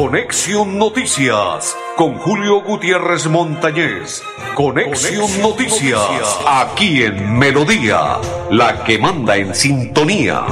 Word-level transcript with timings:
Conexión 0.00 0.78
Noticias 0.78 1.76
con 1.94 2.16
Julio 2.16 2.62
Gutiérrez 2.62 3.26
Montañez. 3.26 4.22
Conexión, 4.54 5.42
Noticias, 5.42 6.40
aquí 6.46 7.02
en 7.02 7.38
Melodía, 7.38 8.18
la 8.50 8.82
que 8.82 8.96
manda 8.96 9.36
en 9.36 9.54
sintonía. 9.54 10.46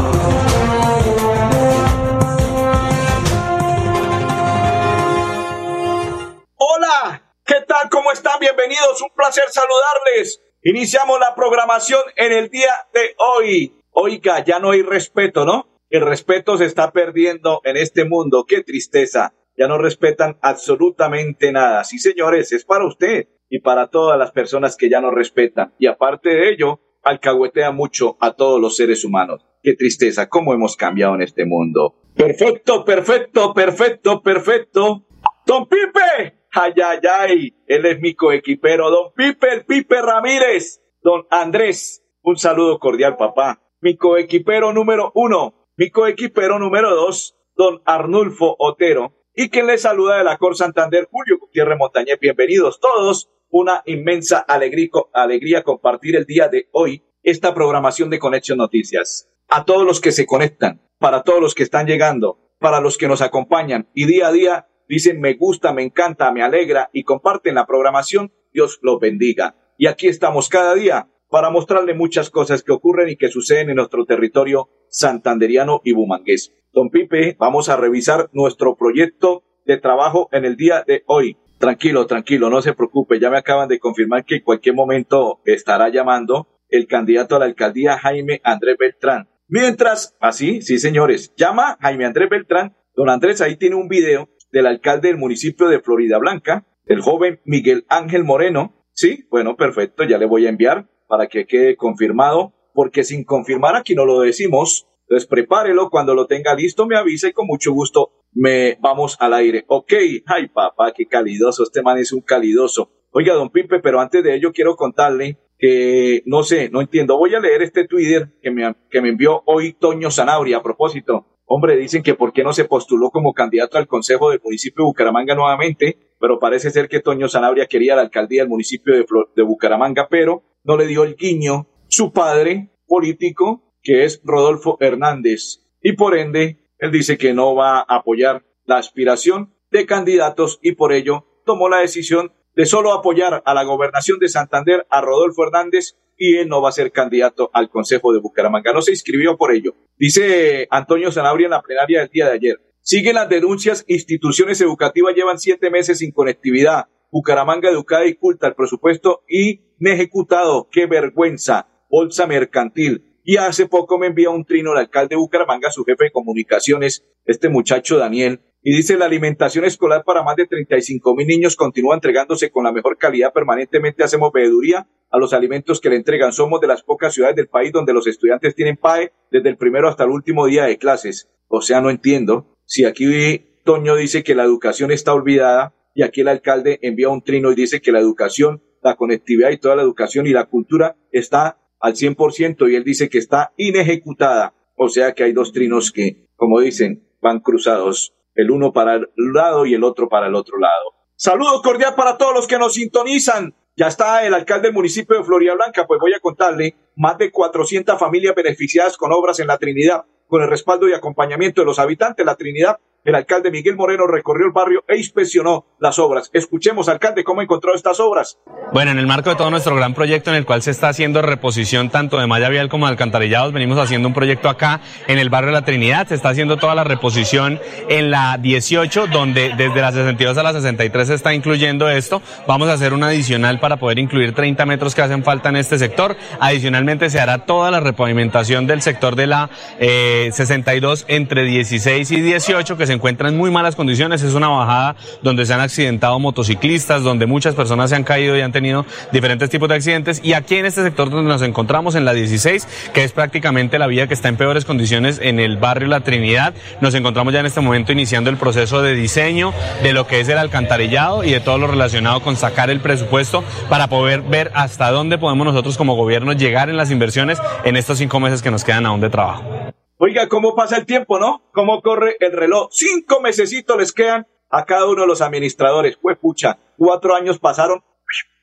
Hola, 6.56 7.23
¿qué 7.46 7.62
tal? 7.66 7.88
¿Cómo 7.91 8.12
están? 8.12 8.38
Bienvenidos, 8.41 9.01
un 9.01 9.09
placer 9.16 9.45
saludarles. 9.48 10.42
Iniciamos 10.62 11.19
la 11.19 11.34
programación 11.34 12.02
en 12.16 12.33
el 12.33 12.51
día 12.51 12.87
de 12.92 13.16
hoy. 13.16 13.83
Oiga, 13.92 14.45
ya 14.45 14.59
no 14.59 14.73
hay 14.73 14.83
respeto, 14.83 15.46
¿no? 15.46 15.66
El 15.88 16.02
respeto 16.02 16.59
se 16.59 16.66
está 16.66 16.92
perdiendo 16.92 17.62
en 17.65 17.78
este 17.78 18.05
mundo. 18.05 18.45
Qué 18.46 18.62
tristeza. 18.62 19.33
Ya 19.59 19.67
no 19.67 19.77
respetan 19.77 20.39
absolutamente 20.41 21.51
nada. 21.51 21.83
Sí, 21.83 21.98
señores, 21.98 22.53
es 22.53 22.65
para 22.65 22.87
usted 22.87 23.29
y 23.51 23.61
para 23.61 23.89
todas 23.89 24.19
las 24.19 24.31
personas 24.31 24.77
que 24.77 24.89
ya 24.89 25.01
no 25.01 25.11
respetan. 25.11 25.75
Y 25.79 25.87
aparte 25.87 26.31
de 26.31 26.51
ello, 26.51 26.81
alcahuetea 27.03 27.73
mucho 27.73 28.17
a 28.21 28.34
todos 28.34 28.61
los 28.61 28.77
seres 28.77 29.05
humanos. 29.05 29.45
Qué 29.62 29.75
tristeza, 29.75 30.29
cómo 30.29 30.55
hemos 30.55 30.77
cambiado 30.77 31.17
en 31.17 31.23
este 31.23 31.45
mundo. 31.45 31.97
Perfecto, 32.15 32.84
perfecto, 32.84 33.53
perfecto, 33.53 34.23
perfecto. 34.23 35.07
Don 35.45 35.67
Pipe, 35.67 36.47
ay, 36.53 36.73
ay, 36.77 36.98
ay, 37.19 37.56
él 37.67 37.87
es 37.87 38.01
mi 38.01 38.15
coequipero. 38.15 38.91
Don 38.91 39.12
Pipe, 39.15 39.53
el 39.53 39.65
Pipe 39.65 40.01
Ramírez. 40.01 40.83
Don 41.03 41.27
Andrés, 41.31 42.05
un 42.23 42.37
saludo 42.37 42.79
cordial, 42.79 43.17
papá. 43.17 43.61
Mi 43.81 43.97
coequipero 43.97 44.73
número 44.73 45.11
uno, 45.15 45.67
mi 45.77 45.91
coequipero 45.91 46.59
número 46.59 46.95
dos, 46.95 47.37
don 47.56 47.81
Arnulfo 47.84 48.56
Otero, 48.59 49.15
y 49.41 49.50
quien 49.50 49.69
le 49.69 49.78
saluda 49.78 50.19
de 50.19 50.25
la 50.25 50.36
Cor 50.36 50.56
Santander, 50.56 51.06
Julio 51.08 51.39
Gutiérrez 51.39 51.78
Montañez. 51.78 52.19
Bienvenidos 52.20 52.81
todos. 52.81 53.31
Una 53.50 53.84
inmensa 53.86 54.41
alegría 54.41 55.62
compartir 55.62 56.17
el 56.17 56.25
día 56.25 56.48
de 56.48 56.69
hoy 56.72 57.05
esta 57.22 57.55
programación 57.55 58.11
de 58.11 58.19
Conexión 58.19 58.59
Noticias. 58.59 59.31
A 59.48 59.64
todos 59.64 59.86
los 59.86 60.00
que 60.00 60.11
se 60.11 60.27
conectan, 60.27 60.83
para 60.98 61.22
todos 61.22 61.41
los 61.41 61.55
que 61.55 61.62
están 61.62 61.86
llegando, 61.86 62.41
para 62.59 62.81
los 62.81 62.98
que 62.98 63.06
nos 63.06 63.22
acompañan 63.22 63.89
y 63.94 64.06
día 64.06 64.27
a 64.27 64.33
día 64.33 64.66
dicen 64.89 65.20
me 65.20 65.34
gusta, 65.34 65.72
me 65.72 65.84
encanta, 65.84 66.33
me 66.33 66.42
alegra 66.42 66.91
y 66.92 67.05
comparten 67.05 67.55
la 67.55 67.64
programación, 67.64 68.33
Dios 68.53 68.81
los 68.83 68.98
bendiga. 68.98 69.55
Y 69.78 69.86
aquí 69.86 70.09
estamos 70.09 70.48
cada 70.48 70.75
día 70.75 71.11
para 71.31 71.50
mostrarle 71.50 71.94
muchas 71.94 72.31
cosas 72.31 72.64
que 72.64 72.72
ocurren 72.72 73.09
y 73.09 73.16
que 73.16 73.28
suceden 73.28 73.70
en 73.70 73.77
nuestro 73.77 74.05
territorio 74.05 74.69
santanderiano 74.89 75.81
y 75.84 75.92
bumangués. 75.92 76.53
Don 76.79 76.91
Pipe, 76.91 77.34
vamos 77.41 77.69
a 77.69 77.77
revisar 77.77 78.31
nuestro 78.33 78.77
proyecto 78.77 79.43
de 79.67 79.79
trabajo 79.79 80.29
en 80.31 80.45
el 80.45 80.55
día 80.55 80.84
de 80.87 81.03
hoy. 81.07 81.37
Tranquilo, 81.59 82.07
tranquilo, 82.07 82.51
no 82.51 82.62
se 82.62 82.73
preocupe, 82.73 83.19
ya 83.19 83.31
me 83.31 83.39
acaban 83.39 83.69
de 83.69 83.81
confirmar 83.81 84.25
que 84.25 84.37
en 84.37 84.43
cualquier 84.43 84.77
momento 84.77 85.41
estará 85.45 85.89
llamando 85.89 86.47
el 86.69 86.87
candidato 86.87 87.34
a 87.34 87.41
la 87.41 87.47
alcaldía 87.47 87.99
Jaime 87.99 88.41
Andrés 88.45 88.77
Beltrán. 88.79 89.29
Mientras, 89.49 90.17
así, 90.21 90.62
sí 90.62 90.79
señores, 90.79 91.34
llama 91.37 91.79
Jaime 91.81 92.05
Andrés 92.06 92.31
Beltrán. 92.31 92.77
Don 92.95 93.11
Andrés 93.11 93.41
ahí 93.41 93.56
tiene 93.56 93.75
un 93.75 93.89
video 93.89 94.29
del 94.53 94.67
alcalde 94.67 95.09
del 95.09 95.19
municipio 95.19 95.67
de 95.67 95.81
Florida 95.81 96.19
Blanca, 96.19 96.65
el 96.87 97.01
joven 97.01 97.41
Miguel 97.45 97.87
Ángel 97.89 98.23
Moreno. 98.23 98.87
Sí, 98.93 99.27
bueno, 99.33 99.56
perfecto, 99.56 100.05
ya 100.05 100.17
le 100.17 100.27
voy 100.27 100.47
a 100.47 100.51
enviar 100.51 100.89
para 101.09 101.27
que 101.27 101.45
quede 101.45 101.75
confirmado, 101.75 102.55
porque 102.73 103.03
sin 103.03 103.25
confirmar 103.25 103.75
aquí 103.75 103.97
no 103.97 104.05
lo 104.05 104.21
decimos. 104.21 104.88
Entonces 105.09 105.27
prepárelo, 105.27 105.89
cuando 105.89 106.14
lo 106.14 106.27
tenga 106.27 106.55
listo 106.55 106.87
me 106.87 106.97
avisa 106.97 107.28
y 107.28 107.33
con 107.33 107.47
mucho 107.47 107.73
gusto 107.73 108.12
me 108.33 108.77
vamos 108.81 109.17
al 109.20 109.33
aire. 109.33 109.65
Ok, 109.69 109.92
ay 110.27 110.48
papá, 110.48 110.92
qué 110.95 111.06
calidoso, 111.06 111.62
este 111.62 111.83
man 111.83 111.98
es 111.98 112.12
un 112.12 112.20
calidoso. 112.20 112.91
Oiga, 113.10 113.34
don 113.34 113.50
Pipe, 113.50 113.81
pero 113.81 114.00
antes 114.00 114.22
de 114.22 114.34
ello 114.34 114.53
quiero 114.53 114.77
contarle 114.77 115.38
que, 115.59 116.22
no 116.27 116.43
sé, 116.43 116.69
no 116.71 116.81
entiendo. 116.81 117.16
Voy 117.16 117.34
a 117.34 117.41
leer 117.41 117.62
este 117.62 117.87
Twitter 117.87 118.28
que 118.43 118.50
me, 118.50 118.75
que 118.91 119.00
me 119.00 119.09
envió 119.09 119.43
hoy 119.47 119.72
Toño 119.72 120.10
Zanabria 120.10 120.59
a 120.59 120.62
propósito. 120.62 121.27
Hombre, 121.47 121.77
dicen 121.77 122.03
que 122.03 122.15
por 122.15 122.34
qué 122.34 122.44
no 122.44 122.53
se 122.53 122.66
postuló 122.66 123.11
como 123.11 123.32
candidato 123.32 123.78
al 123.78 123.87
Consejo 123.87 124.31
del 124.31 124.41
municipio 124.44 124.84
de 124.84 124.88
Bucaramanga 124.88 125.34
nuevamente, 125.34 126.15
pero 126.21 126.38
parece 126.38 126.71
ser 126.71 126.88
que 126.88 127.00
Toño 127.00 127.28
Zanabria 127.28 127.66
quería 127.66 127.97
la 127.97 128.03
alcaldía 128.03 128.43
del 128.43 128.50
municipio 128.50 128.94
de, 128.94 129.06
de 129.34 129.43
Bucaramanga, 129.43 130.09
pero 130.11 130.43
no 130.62 130.77
le 130.77 130.87
dio 130.87 131.05
el 131.05 131.16
guiño 131.16 131.66
su 131.88 132.12
padre 132.12 132.71
político, 132.87 133.68
que 133.83 134.05
es 134.05 134.21
Rodolfo 134.25 134.77
Hernández. 134.81 135.65
Y 135.83 135.93
por 135.93 136.16
ende, 136.16 136.69
él 136.78 136.93
dice 136.93 137.19
que 137.19 137.34
no 137.34 137.55
va 137.55 137.78
a 137.78 137.97
apoyar 137.97 138.44
la 138.65 138.78
aspiración 138.78 139.55
de 139.71 139.87
candidatos 139.87 140.59
y 140.62 140.72
por 140.72 140.93
ello 140.93 141.27
tomó 141.44 141.69
la 141.69 141.78
decisión 141.78 142.33
de 142.55 142.67
solo 142.67 142.93
apoyar 142.93 143.43
a 143.44 143.55
la 143.55 143.65
gobernación 143.65 144.19
de 144.19 144.28
Santander 144.28 144.87
a 144.91 145.00
Rodolfo 145.00 145.44
Hernández 145.44 145.97
y 146.17 146.37
él 146.38 146.49
no 146.49 146.61
va 146.61 146.71
a 146.71 146.72
ser 146.72 146.91
candidato 146.91 147.50
al 147.53 147.71
Consejo 147.71 148.12
de 148.12 148.21
Bucaramanga. 148.21 148.72
No 148.72 148.83
se 148.83 148.91
inscribió 148.91 149.37
por 149.37 149.53
ello. 149.53 149.75
Dice 149.97 150.67
Antonio 150.71 151.12
Zanabria 151.12 151.47
en 151.47 151.53
la 151.53 151.62
plenaria 151.62 152.00
del 152.00 152.09
día 152.09 152.27
de 152.27 152.33
ayer. 152.33 152.61
Siguen 152.81 153.15
las 153.15 153.28
denuncias, 153.28 153.84
instituciones 153.87 154.61
educativas 154.61 155.15
llevan 155.15 155.38
siete 155.38 155.71
meses 155.71 155.99
sin 155.99 156.11
conectividad. 156.11 156.87
Bucaramanga 157.11 157.71
educada 157.71 158.06
y 158.06 158.15
culta 158.15 158.49
el 158.49 158.55
presupuesto 158.55 159.22
y 159.28 159.61
ejecutado. 159.81 160.69
¡Qué 160.71 160.87
vergüenza! 160.87 161.69
Bolsa 161.88 162.27
mercantil. 162.27 163.18
Y 163.31 163.37
hace 163.37 163.66
poco 163.66 163.99
me 163.99 164.06
envía 164.06 164.31
un 164.31 164.47
trino 164.47 164.72
el 164.72 164.78
alcalde 164.78 165.11
de 165.11 165.16
Bucaramanga, 165.16 165.71
su 165.71 165.84
jefe 165.84 166.05
de 166.05 166.11
comunicaciones, 166.11 167.05
este 167.27 167.50
muchacho 167.50 167.99
Daniel, 167.99 168.41
y 168.62 168.75
dice 168.75 168.97
la 168.97 169.05
alimentación 169.05 169.66
escolar 169.66 170.03
para 170.03 170.22
más 170.22 170.34
de 170.37 170.47
35 170.47 171.15
mil 171.15 171.27
niños 171.27 171.55
continúa 171.55 171.94
entregándose 171.94 172.50
con 172.50 172.65
la 172.65 172.72
mejor 172.72 172.97
calidad. 172.97 173.34
Permanentemente 173.34 174.03
hacemos 174.03 174.33
veeduría 174.33 174.88
a 175.11 175.19
los 175.19 175.34
alimentos 175.34 175.78
que 175.78 175.91
le 175.91 175.97
entregan. 175.97 176.33
Somos 176.33 176.59
de 176.62 176.69
las 176.69 176.83
pocas 176.83 177.12
ciudades 177.12 177.37
del 177.37 177.49
país 177.49 177.71
donde 177.71 177.93
los 177.93 178.06
estudiantes 178.06 178.55
tienen 178.55 178.78
PAE 178.78 179.12
desde 179.31 179.50
el 179.50 179.59
primero 179.59 179.91
hasta 179.91 180.05
el 180.05 180.11
último 180.11 180.47
día 180.47 180.65
de 180.65 180.78
clases. 180.78 181.28
O 181.49 181.61
sea, 181.61 181.83
no 181.83 181.91
entiendo. 181.91 182.56
Si 182.65 182.87
aquí 182.87 183.61
Toño 183.62 183.94
dice 183.97 184.25
que 184.25 184.34
la 184.34 184.44
educación 184.44 184.91
está 184.91 185.12
olvidada 185.12 185.75
y 185.94 186.03
aquí 186.03 186.22
el 186.22 186.28
alcalde 186.28 186.78
envía 186.81 187.11
un 187.11 187.22
trino 187.22 187.53
y 187.53 187.56
dice 187.56 187.83
que 187.83 187.93
la 187.93 188.00
educación, 188.00 188.62
la 188.83 188.97
conectividad 188.97 189.50
y 189.50 189.59
toda 189.59 189.77
la 189.77 189.83
educación 189.83 190.27
y 190.27 190.31
la 190.31 190.47
cultura 190.47 190.97
está 191.12 191.59
al 191.81 191.94
100% 191.94 192.71
y 192.71 192.75
él 192.75 192.84
dice 192.84 193.09
que 193.09 193.19
está 193.19 193.53
inejecutada. 193.56 194.55
O 194.77 194.89
sea 194.89 195.12
que 195.12 195.25
hay 195.25 195.33
dos 195.33 195.53
trinos 195.53 195.91
que, 195.93 196.27
como 196.37 196.61
dicen, 196.61 197.09
van 197.21 197.41
cruzados 197.41 198.15
el 198.34 198.50
uno 198.50 198.72
para 198.72 198.94
el 198.94 199.09
lado 199.16 199.66
y 199.66 199.75
el 199.75 199.84
otro 199.84 200.09
para 200.09 200.28
el 200.28 200.34
otro 200.34 200.59
lado. 200.59 200.94
Saludo 201.17 201.61
cordial 201.62 201.94
para 201.97 202.17
todos 202.17 202.33
los 202.33 202.47
que 202.47 202.59
nos 202.59 202.75
sintonizan. 202.75 203.55
Ya 203.77 203.88
está 203.88 204.25
el 204.25 204.34
alcalde 204.34 204.69
del 204.69 204.75
municipio 204.75 205.17
de 205.17 205.25
Florida 205.25 205.55
Blanca, 205.55 205.87
pues 205.87 206.00
voy 206.00 206.12
a 206.15 206.21
contarle 206.21 206.77
más 206.97 207.19
de 207.19 207.31
400 207.31 207.99
familias 207.99 208.34
beneficiadas 208.34 208.97
con 208.97 209.12
obras 209.12 209.41
en 209.41 209.49
la 209.49 209.59
Trinidad, 209.59 210.05
con 210.27 210.43
el 210.43 210.49
respaldo 210.49 210.88
y 210.88 210.93
acompañamiento 210.93 211.61
de 211.61 211.67
los 211.67 211.78
habitantes 211.78 212.25
de 212.25 212.25
la 212.25 212.37
Trinidad 212.37 212.78
el 213.04 213.14
alcalde 213.14 213.50
Miguel 213.50 213.76
Moreno 213.76 214.06
recorrió 214.06 214.47
el 214.47 214.53
barrio 214.53 214.84
e 214.88 214.97
inspeccionó 214.97 215.66
las 215.78 215.98
obras. 215.98 216.31
Escuchemos, 216.32 216.88
alcalde, 216.88 217.25
cómo 217.25 217.41
encontró 217.41 217.75
estas 217.75 218.00
obras. 218.00 218.38
Bueno, 218.72 218.91
en 218.91 218.98
el 218.98 219.06
marco 219.06 219.31
de 219.31 219.36
todo 219.36 219.50
nuestro 219.50 219.75
gran 219.76 219.94
proyecto 219.94 220.31
en 220.31 220.36
el 220.36 220.44
cual 220.44 220.62
se 220.62 220.72
está 220.72 220.88
haciendo 220.88 221.22
reposición 221.22 221.88
tanto 221.88 222.19
de 222.19 222.26
malla 222.26 222.48
vial 222.48 222.69
como 222.69 222.87
de 222.87 222.91
alcantarillados, 222.91 223.53
venimos 223.53 223.78
haciendo 223.78 224.08
un 224.08 224.14
proyecto 224.14 224.48
acá 224.48 224.81
en 225.06 225.19
el 225.19 225.31
barrio 225.31 225.48
de 225.48 225.60
la 225.60 225.64
Trinidad, 225.64 226.06
se 226.06 226.16
está 226.16 226.31
haciendo 226.31 226.58
toda 226.58 226.75
la 226.75 226.84
reposición 226.84 227.60
en 227.88 228.10
la 228.10 228.37
18, 228.37 229.06
donde 229.06 229.54
desde 229.56 229.81
la 229.81 229.92
62 229.92 230.37
a 230.37 230.42
la 230.42 230.53
63 230.53 231.08
se 231.08 231.14
está 231.14 231.32
incluyendo 231.32 231.88
esto. 231.88 232.20
Vamos 232.47 232.69
a 232.69 232.75
hacer 232.75 232.92
un 232.92 233.04
adicional 233.04 233.58
para 233.58 233.78
poder 233.78 233.98
incluir 233.98 234.34
30 234.34 234.66
metros 234.66 234.94
que 234.94 235.03
hacen 235.03 235.25
falta 235.25 235.48
en 235.48 235.56
este 235.56 235.78
sector. 235.78 236.16
Adicionalmente 236.41 237.08
se 237.08 237.20
hará 237.20 237.47
toda 237.47 237.70
la 237.70 237.81
repavimentación 237.81 238.66
del 238.66 238.82
sector 238.82 239.16
de 239.16 239.28
la 239.28 239.50
eh, 239.78 240.31
62 240.32 241.06
entre 241.08 241.44
16 241.44 242.11
y 242.11 242.20
18 242.20 242.76
que 242.76 242.87
se 242.88 242.93
encuentra 242.94 243.29
en 243.29 243.37
muy 243.37 243.50
malas 243.50 243.76
condiciones. 243.76 244.23
Es 244.23 244.35
una 244.35 244.49
bajada 244.49 244.96
donde 245.23 245.46
se 245.46 245.55
han 245.55 245.61
accidentado 245.61 246.19
motociclistas, 246.19 247.05
donde 247.05 247.26
muchas 247.26 247.55
personas 247.55 247.90
se 247.90 247.96
han 247.96 248.05
caído 248.05 248.37
y 248.37 248.40
han 248.40 248.52
tenido 248.52 248.85
diferentes 249.12 249.49
tipos 249.50 249.69
de 249.69 249.76
accidentes. 249.76 250.20
Y 250.25 250.32
aquí 250.32 250.56
en 250.56 250.67
este 250.67 250.82
sector 250.82 251.11
donde 251.11 251.29
nos 251.29 251.43
encontramos, 251.43 251.94
en 251.94 252.05
la 252.05 252.12
16, 252.12 252.67
que 252.93 253.05
es 253.05 253.12
prácticamente 253.12 253.79
la 253.79 253.87
vía 253.87 254.06
que 254.06 254.14
está 254.14 254.29
en 254.29 254.37
peores 254.37 254.64
condiciones 254.64 255.20
en 255.23 255.38
el 255.38 255.56
barrio 255.56 255.88
La 255.88 256.00
Trinidad, 256.00 256.55
nos 256.81 256.94
encontramos 256.94 257.32
ya 257.32 257.40
en 257.40 257.46
este 257.46 257.61
momento 257.61 257.93
iniciando 257.93 258.31
el 258.31 258.37
proceso 258.37 258.82
de 258.82 258.94
diseño 258.94 259.52
de 259.82 259.93
lo 259.93 260.06
que 260.06 260.20
es 260.20 260.29
el 260.29 260.38
alcantarillado 260.38 261.25
y 261.25 261.31
de 261.31 261.40
todo 261.40 261.58
lo 261.58 261.67
relacionado 261.67 262.20
con 262.20 262.37
sacar 262.37 262.70
el 262.70 262.81
presupuesto 262.81 263.44
para 263.69 263.87
poder 263.88 264.23
ver 264.23 264.50
hasta 264.55 264.90
dónde 264.90 265.19
podemos 265.19 265.46
nosotros 265.46 265.76
como 265.76 265.94
gobierno 265.94 266.32
llegar 266.32 266.69
en 266.69 266.76
las 266.76 266.90
inversiones 266.90 267.38
en 267.64 267.76
estos 267.76 267.99
cinco 267.99 268.20
meses 268.20 268.43
que 268.43 268.50
nos 268.50 268.64
quedan 268.64 268.87
aún 268.87 269.00
de 269.00 269.11
trabajo. 269.11 269.57
Oiga, 270.00 270.29
cómo 270.29 270.55
pasa 270.55 270.77
el 270.77 270.87
tiempo, 270.87 271.19
¿no? 271.19 271.43
Cómo 271.53 271.83
corre 271.83 272.17
el 272.21 272.31
reloj. 272.31 272.69
Cinco 272.71 273.21
mesecitos 273.21 273.77
les 273.77 273.93
quedan 273.93 274.29
a 274.49 274.65
cada 274.65 274.87
uno 274.87 275.03
de 275.03 275.09
los 275.09 275.21
administradores. 275.21 275.99
Fue 276.00 276.15
pucha, 276.15 276.56
cuatro 276.77 277.17
años 277.17 277.41
pasaron 277.41 277.83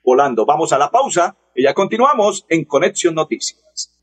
volando. 0.03 0.45
Vamos 0.45 0.73
a 0.73 0.77
la 0.77 0.91
pausa 0.91 1.37
y 1.55 1.63
ya 1.63 1.73
continuamos 1.73 2.45
en 2.49 2.65
Conexión 2.65 3.15
Noticias. 3.15 3.94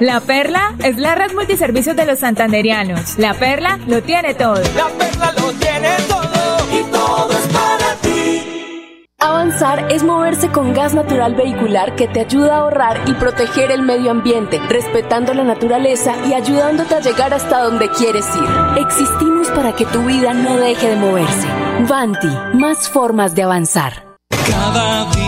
La 0.00 0.20
Perla 0.20 0.76
es 0.78 0.96
la 0.96 1.16
red 1.16 1.32
multiservicios 1.34 1.96
de 1.96 2.06
los 2.06 2.20
santanderianos. 2.20 3.18
La 3.18 3.34
Perla 3.34 3.80
lo 3.88 4.00
tiene 4.00 4.32
todo. 4.32 4.54
La 4.54 4.86
perla 4.96 5.32
lo 5.32 5.52
tiene 5.54 5.96
todo 6.08 6.58
y 6.72 6.84
todo 6.92 7.30
es 7.32 7.46
para 7.48 7.94
ti. 8.00 9.06
Avanzar 9.18 9.90
es 9.90 10.04
moverse 10.04 10.50
con 10.50 10.72
gas 10.72 10.94
natural 10.94 11.34
vehicular 11.34 11.96
que 11.96 12.06
te 12.06 12.20
ayuda 12.20 12.54
a 12.54 12.58
ahorrar 12.58 13.00
y 13.08 13.14
proteger 13.14 13.72
el 13.72 13.82
medio 13.82 14.12
ambiente, 14.12 14.60
respetando 14.68 15.34
la 15.34 15.42
naturaleza 15.42 16.14
y 16.28 16.34
ayudándote 16.34 16.94
a 16.94 17.00
llegar 17.00 17.34
hasta 17.34 17.64
donde 17.64 17.90
quieres 17.90 18.26
ir. 18.36 18.80
Existimos 18.80 19.48
para 19.48 19.74
que 19.74 19.84
tu 19.86 20.04
vida 20.04 20.32
no 20.32 20.58
deje 20.58 20.90
de 20.90 20.96
moverse. 20.96 21.48
Vanti, 21.88 22.30
más 22.54 22.88
formas 22.88 23.34
de 23.34 23.42
avanzar. 23.42 24.04
Cada 24.30 25.10
día 25.10 25.27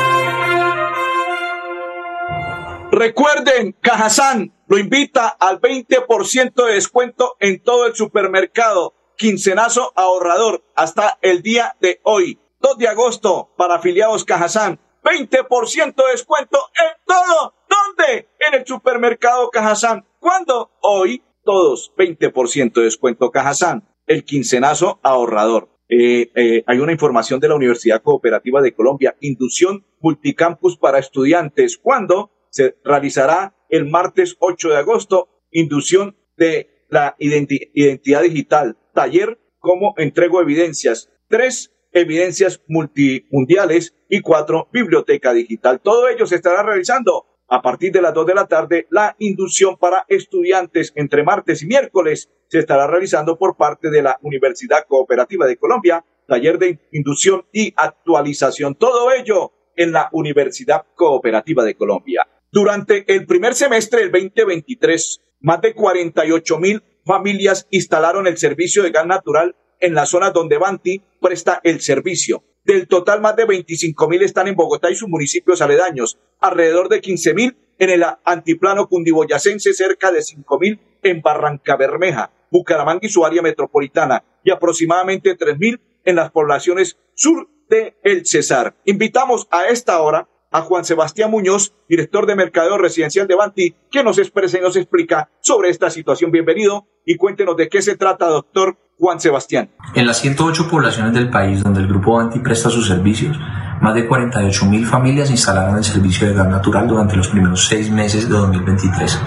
Recuerden, 2.91 3.71
Cajazán 3.79 4.53
lo 4.67 4.77
invita 4.77 5.29
al 5.29 5.61
20% 5.61 6.65
de 6.65 6.73
descuento 6.73 7.37
en 7.39 7.63
todo 7.63 7.85
el 7.85 7.95
supermercado. 7.95 8.95
Quincenazo 9.15 9.93
ahorrador 9.95 10.65
hasta 10.75 11.17
el 11.21 11.41
día 11.41 11.77
de 11.79 12.01
hoy. 12.03 12.37
2 12.59 12.77
de 12.77 12.89
agosto 12.89 13.53
para 13.55 13.75
afiliados 13.75 14.25
Cajazán. 14.25 14.77
20% 15.05 15.95
de 15.95 16.11
descuento 16.11 16.59
en 16.77 16.91
todo. 17.07 17.53
¿Dónde? 17.69 18.27
En 18.39 18.59
el 18.59 18.67
supermercado 18.67 19.49
Cajazán. 19.51 20.05
¿Cuándo? 20.19 20.71
Hoy. 20.81 21.23
Todos. 21.45 21.93
20% 21.95 22.73
de 22.73 22.83
descuento 22.83 23.31
Cajazán. 23.31 23.87
El 24.05 24.25
quincenazo 24.25 24.99
ahorrador. 25.01 25.69
Eh, 25.87 26.29
eh, 26.35 26.63
hay 26.67 26.79
una 26.79 26.91
información 26.91 27.39
de 27.39 27.47
la 27.47 27.55
Universidad 27.55 28.01
Cooperativa 28.03 28.61
de 28.61 28.73
Colombia. 28.73 29.15
Inducción 29.21 29.85
multicampus 30.01 30.77
para 30.77 30.99
estudiantes. 30.99 31.77
¿Cuándo? 31.77 32.31
Se 32.51 32.75
realizará 32.83 33.55
el 33.69 33.89
martes 33.89 34.35
8 34.39 34.69
de 34.69 34.77
agosto, 34.77 35.29
inducción 35.49 36.15
de 36.37 36.85
la 36.89 37.15
identi- 37.17 37.71
identidad 37.73 38.21
digital, 38.21 38.77
taller 38.93 39.39
como 39.59 39.93
entrego 39.97 40.41
evidencias, 40.41 41.09
tres 41.29 41.73
evidencias 41.93 42.61
multimundiales 42.67 43.95
y 44.09 44.21
cuatro 44.21 44.69
biblioteca 44.71 45.33
digital. 45.33 45.81
Todo 45.81 46.07
ello 46.09 46.25
se 46.25 46.35
estará 46.35 46.63
realizando 46.63 47.25
a 47.47 47.61
partir 47.61 47.91
de 47.91 48.01
las 48.01 48.13
2 48.13 48.25
de 48.27 48.33
la 48.35 48.47
tarde. 48.47 48.87
La 48.89 49.15
inducción 49.19 49.77
para 49.77 50.05
estudiantes 50.07 50.93
entre 50.95 51.23
martes 51.23 51.63
y 51.63 51.67
miércoles 51.67 52.29
se 52.47 52.59
estará 52.59 52.87
realizando 52.87 53.37
por 53.37 53.57
parte 53.57 53.89
de 53.89 54.01
la 54.01 54.17
Universidad 54.21 54.85
Cooperativa 54.87 55.45
de 55.47 55.57
Colombia, 55.57 56.05
taller 56.27 56.57
de 56.59 56.79
inducción 56.91 57.45
y 57.53 57.73
actualización. 57.75 58.75
Todo 58.75 59.11
ello 59.11 59.51
en 59.75 59.91
la 59.91 60.09
Universidad 60.11 60.85
Cooperativa 60.95 61.63
de 61.63 61.75
Colombia. 61.75 62.27
Durante 62.53 63.05
el 63.07 63.25
primer 63.25 63.55
semestre 63.55 64.01
del 64.01 64.11
2023, 64.11 65.21
más 65.39 65.61
de 65.61 65.73
48 65.73 66.59
mil 66.59 66.83
familias 67.05 67.65
instalaron 67.71 68.27
el 68.27 68.37
servicio 68.37 68.83
de 68.83 68.91
gas 68.91 69.05
natural 69.05 69.55
en 69.79 69.93
la 69.93 70.05
zona 70.05 70.31
donde 70.31 70.57
Banti 70.57 71.01
presta 71.21 71.61
el 71.63 71.79
servicio. 71.79 72.43
Del 72.65 72.89
total, 72.89 73.21
más 73.21 73.37
de 73.37 73.45
25 73.45 74.09
mil 74.09 74.21
están 74.21 74.49
en 74.49 74.57
Bogotá 74.57 74.91
y 74.91 74.95
sus 74.95 75.07
municipios 75.07 75.61
aledaños, 75.61 76.19
alrededor 76.41 76.89
de 76.89 76.99
15 76.99 77.33
mil 77.33 77.57
en 77.79 77.89
el 77.89 78.03
antiplano 78.25 78.89
cundiboyacense, 78.89 79.73
cerca 79.73 80.11
de 80.11 80.21
5 80.21 80.59
mil 80.59 80.81
en 81.03 81.21
Barranca 81.21 81.77
Bermeja, 81.77 82.31
Bucaramanga 82.51 83.07
y 83.07 83.09
su 83.09 83.25
área 83.25 83.41
metropolitana, 83.41 84.25
y 84.43 84.51
aproximadamente 84.51 85.35
3 85.35 85.57
mil 85.57 85.79
en 86.03 86.17
las 86.17 86.31
poblaciones 86.31 86.97
sur 87.13 87.47
de 87.69 87.95
El 88.03 88.25
Cesar. 88.25 88.75
Invitamos 88.83 89.47
a 89.51 89.69
esta 89.69 90.01
hora 90.01 90.27
a 90.51 90.61
Juan 90.61 90.83
Sebastián 90.83 91.31
Muñoz, 91.31 91.73
director 91.87 92.25
de 92.25 92.35
Mercadeo 92.35 92.77
Residencial 92.77 93.27
de 93.27 93.35
Banti, 93.35 93.75
que 93.89 94.03
nos 94.03 94.17
expresa 94.17 94.57
y 94.57 94.61
nos 94.61 94.75
explica 94.75 95.29
sobre 95.39 95.69
esta 95.69 95.89
situación. 95.89 96.31
Bienvenido 96.31 96.85
y 97.05 97.15
cuéntenos 97.15 97.55
de 97.55 97.69
qué 97.69 97.81
se 97.81 97.95
trata, 97.95 98.27
doctor 98.27 98.77
Juan 98.99 99.19
Sebastián. 99.19 99.69
En 99.95 100.05
las 100.05 100.19
108 100.19 100.67
poblaciones 100.69 101.13
del 101.13 101.29
país 101.29 101.63
donde 101.63 101.79
el 101.79 101.87
Grupo 101.87 102.17
Banti 102.17 102.39
presta 102.39 102.69
sus 102.69 102.87
servicios, 102.87 103.37
más 103.81 103.95
de 103.95 104.05
48 104.05 104.65
mil 104.65 104.85
familias 104.85 105.31
instalaron 105.31 105.77
el 105.77 105.83
servicio 105.83 106.27
de 106.27 106.35
gas 106.35 106.47
natural 106.47 106.87
durante 106.87 107.15
los 107.15 107.29
primeros 107.29 107.65
seis 107.65 107.89
meses 107.89 108.29
de 108.29 108.35
2023, 108.35 109.19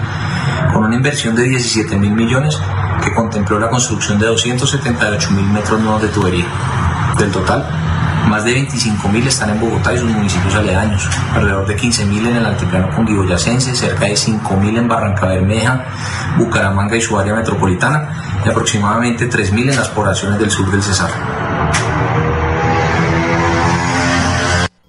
con 0.73 0.85
una 0.85 0.95
inversión 0.95 1.35
de 1.35 1.43
17 1.43 1.97
mil 1.97 2.11
millones 2.11 2.57
que 3.03 3.13
contempló 3.13 3.59
la 3.59 3.69
construcción 3.69 4.17
de 4.19 4.27
278 4.27 5.31
mil 5.31 5.45
metros 5.47 5.81
nuevos 5.81 6.01
de 6.01 6.07
tubería. 6.07 6.45
Del 7.19 7.31
total, 7.31 7.65
más 8.27 8.43
de 8.43 8.55
25.000 8.55 9.27
están 9.27 9.49
en 9.51 9.59
Bogotá 9.59 9.93
y 9.93 9.97
sus 9.97 10.09
municipios 10.09 10.55
aledaños, 10.55 11.07
alrededor 11.33 11.67
de 11.67 11.75
15.000 11.75 12.27
en 12.27 12.35
el 12.35 12.45
altiplano 12.45 12.95
cundiboyacense, 12.95 13.75
cerca 13.75 14.05
de 14.05 14.13
5.000 14.13 14.77
en 14.77 14.87
Barranca 14.87 15.27
Bermeja, 15.27 15.85
Bucaramanga 16.37 16.95
y 16.95 17.01
su 17.01 17.17
área 17.17 17.35
metropolitana, 17.35 18.41
y 18.45 18.49
aproximadamente 18.49 19.29
3.000 19.29 19.69
en 19.69 19.75
las 19.75 19.89
poblaciones 19.89 20.39
del 20.39 20.51
sur 20.51 20.69
del 20.71 20.81
Cesar. 20.81 21.11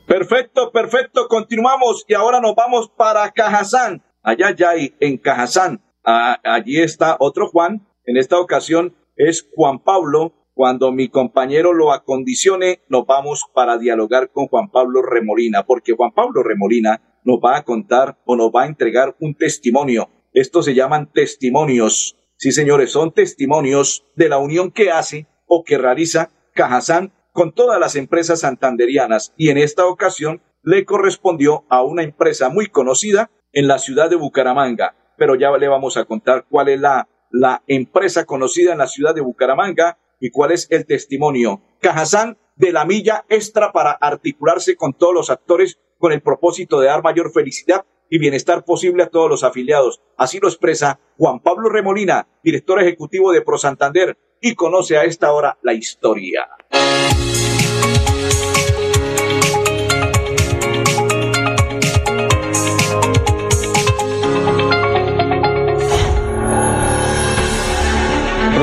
Perfecto, 0.06 0.72
perfecto. 0.72 1.28
Continuamos 1.28 2.04
y 2.08 2.14
ahora 2.14 2.40
nos 2.40 2.54
vamos 2.54 2.88
para 2.88 3.30
Cajazán. 3.32 4.02
Allá 4.22 4.54
ya 4.56 4.70
hay 4.70 4.94
en 5.00 5.18
Cajazán. 5.18 5.82
Ah, 6.04 6.38
allí 6.44 6.80
está 6.80 7.16
otro 7.18 7.48
Juan. 7.48 7.86
En 8.04 8.16
esta 8.16 8.38
ocasión 8.38 8.94
es 9.16 9.46
Juan 9.54 9.78
Pablo. 9.80 10.32
Cuando 10.56 10.90
mi 10.90 11.10
compañero 11.10 11.74
lo 11.74 11.92
acondicione, 11.92 12.80
nos 12.88 13.04
vamos 13.04 13.44
para 13.52 13.76
dialogar 13.76 14.30
con 14.30 14.46
Juan 14.46 14.70
Pablo 14.70 15.02
Remolina, 15.02 15.66
porque 15.66 15.92
Juan 15.92 16.12
Pablo 16.12 16.42
Remolina 16.42 17.20
nos 17.24 17.40
va 17.44 17.58
a 17.58 17.62
contar 17.62 18.16
o 18.24 18.36
nos 18.36 18.50
va 18.50 18.62
a 18.62 18.66
entregar 18.66 19.14
un 19.20 19.34
testimonio. 19.34 20.08
Estos 20.32 20.64
se 20.64 20.74
llaman 20.74 21.12
testimonios. 21.12 22.16
Sí, 22.38 22.52
señores, 22.52 22.90
son 22.90 23.12
testimonios 23.12 24.06
de 24.16 24.30
la 24.30 24.38
unión 24.38 24.70
que 24.70 24.90
hace 24.90 25.26
o 25.46 25.62
que 25.62 25.76
realiza 25.76 26.30
Cajazán 26.54 27.12
con 27.32 27.52
todas 27.52 27.78
las 27.78 27.94
empresas 27.94 28.40
santanderianas 28.40 29.34
y 29.36 29.50
en 29.50 29.58
esta 29.58 29.84
ocasión 29.84 30.40
le 30.62 30.86
correspondió 30.86 31.66
a 31.68 31.82
una 31.82 32.02
empresa 32.02 32.48
muy 32.48 32.68
conocida 32.68 33.30
en 33.52 33.68
la 33.68 33.78
ciudad 33.78 34.08
de 34.08 34.16
Bucaramanga. 34.16 34.96
pero 35.18 35.34
ya 35.34 35.50
le 35.50 35.68
vamos 35.68 35.98
a 35.98 36.06
contar 36.06 36.46
cuál 36.48 36.70
es 36.70 36.80
la, 36.80 37.08
la 37.30 37.62
empresa 37.66 38.24
conocida 38.24 38.72
en 38.72 38.78
la 38.78 38.86
ciudad 38.86 39.14
de 39.14 39.20
Bucaramanga 39.20 39.98
y 40.20 40.30
cuál 40.30 40.52
es 40.52 40.66
el 40.70 40.86
testimonio. 40.86 41.62
Cajazán 41.80 42.38
de 42.56 42.72
la 42.72 42.84
milla 42.84 43.24
extra 43.28 43.72
para 43.72 43.92
articularse 43.92 44.76
con 44.76 44.94
todos 44.94 45.14
los 45.14 45.30
actores 45.30 45.78
con 45.98 46.12
el 46.12 46.22
propósito 46.22 46.80
de 46.80 46.88
dar 46.88 47.02
mayor 47.02 47.32
felicidad 47.32 47.84
y 48.10 48.18
bienestar 48.18 48.64
posible 48.64 49.02
a 49.02 49.08
todos 49.08 49.28
los 49.28 49.44
afiliados. 49.44 50.00
Así 50.16 50.38
lo 50.40 50.48
expresa 50.48 51.00
Juan 51.18 51.40
Pablo 51.40 51.68
Remolina, 51.68 52.28
director 52.42 52.80
ejecutivo 52.80 53.32
de 53.32 53.42
Pro 53.42 53.58
Santander, 53.58 54.16
y 54.40 54.54
conoce 54.54 54.96
a 54.96 55.04
esta 55.04 55.32
hora 55.32 55.58
la 55.62 55.72
historia. 55.72 56.46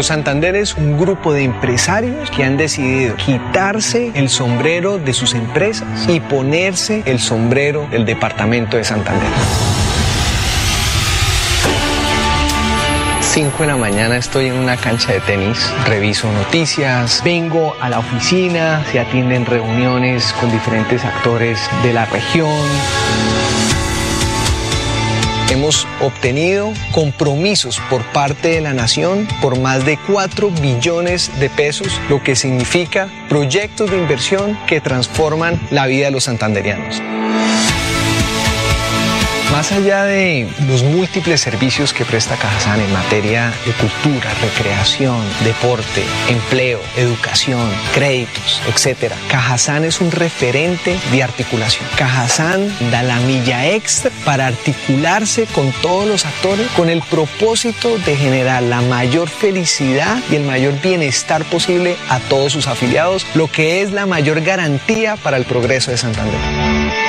Santander 0.04 0.56
es 0.56 0.76
un 0.76 0.98
grupo 0.98 1.34
de 1.34 1.44
empresarios 1.44 2.30
que 2.32 2.44
han 2.44 2.58
decidido 2.58 3.16
quitarse 3.16 4.12
el 4.16 4.30
sombrero 4.30 4.98
de 4.98 5.14
sus 5.14 5.34
empresas 5.34 6.08
y 6.08 6.20
ponerse 6.20 7.04
el 7.06 7.20
sombrero 7.20 7.88
del 7.90 8.06
departamento 8.06 8.78
de 8.78 8.84
Santander. 8.84 9.30
5 13.22 13.64
de 13.64 13.68
la 13.68 13.78
mañana 13.78 14.18
estoy 14.18 14.46
en 14.46 14.54
una 14.54 14.78
cancha 14.78 15.12
de 15.12 15.20
tenis, 15.22 15.58
reviso 15.88 16.32
noticias, 16.32 17.24
vengo 17.26 17.76
a 17.82 17.90
la 17.90 17.98
oficina, 17.98 18.86
se 18.92 19.00
atienden 19.00 19.48
reuniones 19.48 20.34
con 20.40 20.52
diferentes 20.52 21.04
actores 21.04 21.60
de 21.82 21.94
la 21.94 22.06
región 22.06 22.52
hemos 25.54 25.88
obtenido 26.02 26.74
compromisos 26.92 27.80
por 27.90 28.04
parte 28.12 28.50
de 28.50 28.62
la 28.62 28.74
nación 28.74 29.28
por 29.42 29.60
más 29.60 29.86
de 29.86 29.98
4 30.08 30.50
billones 30.50 31.32
de 31.40 31.50
pesos, 31.50 32.02
lo 32.10 32.24
que 32.24 32.36
significa 32.36 33.10
proyectos 33.30 33.92
de 33.92 33.98
inversión 33.98 34.58
que 34.68 34.82
transforman 34.82 35.62
la 35.72 35.86
vida 35.86 36.06
de 36.06 36.12
los 36.12 36.26
santanderianos. 36.26 37.02
Más 39.54 39.72
allá 39.72 40.06
de 40.06 40.48
los 40.68 40.82
múltiples 40.82 41.40
servicios 41.40 41.94
que 41.94 42.06
presta 42.06 42.36
Cajazán 42.38 42.82
en 42.82 42.92
materia 42.92 43.54
de 43.68 43.72
cultura, 43.74 44.34
recreación, 44.42 45.22
deporte, 45.44 46.04
empleo, 46.28 46.82
educación, 46.98 47.70
créditos, 47.94 48.64
etc., 48.68 49.14
Cajazán 49.30 49.84
es 49.84 50.02
un 50.02 50.10
referente 50.10 50.98
de 51.12 51.22
articulación. 51.22 51.88
Cajazán 51.96 52.68
da 52.90 53.04
la 53.04 53.20
milla 53.20 53.70
extra 53.70 54.10
para 54.26 54.48
articularse 54.48 55.46
con 55.46 55.72
todos 55.84 56.08
los 56.08 56.26
actores 56.26 56.68
con 56.76 56.90
el 56.90 57.04
propósito 57.04 58.00
de 58.00 58.16
generar 58.16 58.64
la 58.64 58.82
mayor 58.82 59.30
felicidad 59.30 60.18
y 60.32 60.36
el 60.36 60.46
mayor 60.46 60.82
bienestar 60.82 61.46
posible 61.46 61.96
a 62.10 62.18
todos 62.22 62.54
sus 62.54 62.66
afiliados, 62.66 63.28
lo 63.36 63.52
que 63.52 63.84
es 63.84 63.92
la 63.92 64.08
mayor 64.08 64.42
garantía 64.42 65.16
para 65.16 65.38
el 65.38 65.46
progreso 65.46 65.92
de 65.92 65.98
Santander. 65.98 67.03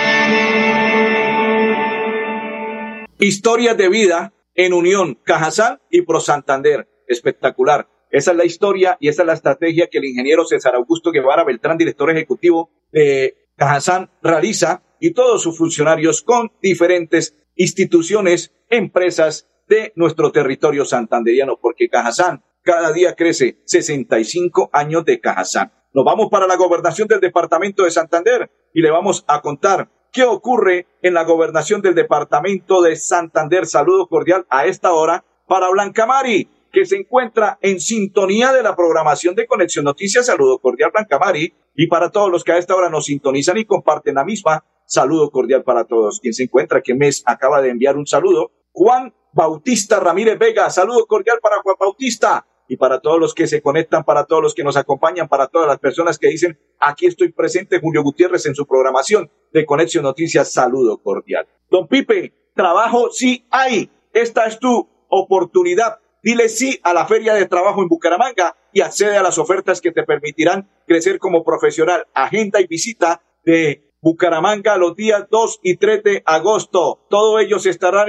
Historias 3.26 3.74
de 3.78 3.88
vida 3.88 4.34
en 4.54 4.74
unión, 4.74 5.14
Cajazán 5.14 5.80
y 5.88 6.02
Pro 6.02 6.20
Santander. 6.20 6.86
Espectacular. 7.08 7.88
Esa 8.10 8.32
es 8.32 8.36
la 8.36 8.44
historia 8.44 8.98
y 9.00 9.08
esa 9.08 9.22
es 9.22 9.26
la 9.26 9.32
estrategia 9.32 9.88
que 9.90 9.96
el 9.96 10.04
ingeniero 10.04 10.44
César 10.44 10.74
Augusto 10.74 11.10
Guevara 11.10 11.42
Beltrán, 11.42 11.78
director 11.78 12.10
ejecutivo 12.10 12.68
de 12.92 13.34
Cajazán, 13.56 14.10
realiza 14.22 14.82
y 15.00 15.14
todos 15.14 15.42
sus 15.42 15.56
funcionarios 15.56 16.20
con 16.20 16.52
diferentes 16.60 17.34
instituciones, 17.56 18.52
empresas 18.68 19.48
de 19.68 19.94
nuestro 19.96 20.30
territorio 20.30 20.84
santanderiano, 20.84 21.58
porque 21.58 21.88
Cajazán 21.88 22.44
cada 22.60 22.92
día 22.92 23.14
crece 23.14 23.62
65 23.64 24.68
años 24.70 25.02
de 25.06 25.20
Cajazán. 25.20 25.72
Nos 25.94 26.04
vamos 26.04 26.28
para 26.30 26.46
la 26.46 26.56
gobernación 26.56 27.08
del 27.08 27.20
departamento 27.20 27.84
de 27.84 27.90
Santander 27.90 28.50
y 28.74 28.82
le 28.82 28.90
vamos 28.90 29.24
a 29.26 29.40
contar 29.40 29.88
qué 30.14 30.22
ocurre 30.24 30.86
en 31.02 31.12
la 31.12 31.24
gobernación 31.24 31.82
del 31.82 31.96
departamento 31.96 32.80
de 32.80 32.94
Santander. 32.96 33.66
Saludo 33.66 34.06
cordial 34.06 34.46
a 34.48 34.64
esta 34.64 34.92
hora 34.92 35.24
para 35.48 35.68
Blanca 35.70 36.06
Mari, 36.06 36.48
que 36.72 36.86
se 36.86 36.96
encuentra 36.96 37.58
en 37.60 37.80
sintonía 37.80 38.52
de 38.52 38.62
la 38.62 38.76
programación 38.76 39.34
de 39.34 39.46
Conexión 39.46 39.84
Noticias. 39.84 40.26
Saludo 40.26 40.60
cordial, 40.60 40.92
Blanca 40.94 41.18
Mari. 41.18 41.52
Y 41.74 41.88
para 41.88 42.10
todos 42.10 42.30
los 42.30 42.44
que 42.44 42.52
a 42.52 42.58
esta 42.58 42.76
hora 42.76 42.88
nos 42.88 43.06
sintonizan 43.06 43.58
y 43.58 43.64
comparten 43.64 44.14
la 44.14 44.24
misma, 44.24 44.64
saludo 44.86 45.30
cordial 45.30 45.64
para 45.64 45.84
todos. 45.84 46.20
Quien 46.20 46.32
se 46.32 46.44
encuentra, 46.44 46.80
que 46.80 46.94
mes 46.94 47.24
acaba 47.26 47.60
de 47.60 47.70
enviar 47.70 47.96
un 47.96 48.06
saludo. 48.06 48.52
Juan 48.70 49.12
Bautista 49.32 49.98
Ramírez 49.98 50.38
Vega, 50.38 50.70
saludo 50.70 51.06
cordial 51.06 51.38
para 51.42 51.60
Juan 51.60 51.76
Bautista 51.78 52.46
y 52.68 52.76
para 52.76 53.00
todos 53.00 53.20
los 53.20 53.34
que 53.34 53.46
se 53.46 53.60
conectan, 53.60 54.04
para 54.04 54.24
todos 54.24 54.42
los 54.42 54.54
que 54.54 54.64
nos 54.64 54.76
acompañan, 54.76 55.28
para 55.28 55.48
todas 55.48 55.68
las 55.68 55.78
personas 55.78 56.18
que 56.18 56.28
dicen, 56.28 56.58
aquí 56.78 57.06
estoy 57.06 57.32
presente, 57.32 57.80
Julio 57.80 58.02
Gutiérrez, 58.02 58.46
en 58.46 58.54
su 58.54 58.66
programación 58.66 59.30
de 59.52 59.66
Conexión 59.66 60.04
Noticias, 60.04 60.52
saludo 60.52 60.98
cordial. 60.98 61.46
Don 61.70 61.86
Pipe, 61.86 62.32
trabajo 62.54 63.10
sí 63.10 63.46
hay. 63.50 63.90
Esta 64.12 64.46
es 64.46 64.58
tu 64.58 64.88
oportunidad. 65.08 65.98
Dile 66.22 66.48
sí 66.48 66.80
a 66.82 66.94
la 66.94 67.06
feria 67.06 67.34
de 67.34 67.46
trabajo 67.46 67.82
en 67.82 67.88
Bucaramanga 67.88 68.56
y 68.72 68.80
accede 68.80 69.16
a 69.16 69.22
las 69.22 69.38
ofertas 69.38 69.80
que 69.80 69.92
te 69.92 70.04
permitirán 70.04 70.70
crecer 70.86 71.18
como 71.18 71.44
profesional. 71.44 72.06
Agenda 72.14 72.60
y 72.60 72.66
visita 72.66 73.22
de 73.44 73.92
Bucaramanga 74.00 74.76
los 74.76 74.96
días 74.96 75.26
2 75.30 75.60
y 75.62 75.76
3 75.76 76.02
de 76.02 76.22
agosto. 76.24 77.00
Todo 77.10 77.38
ello 77.38 77.58
se 77.58 77.70
estará 77.70 78.06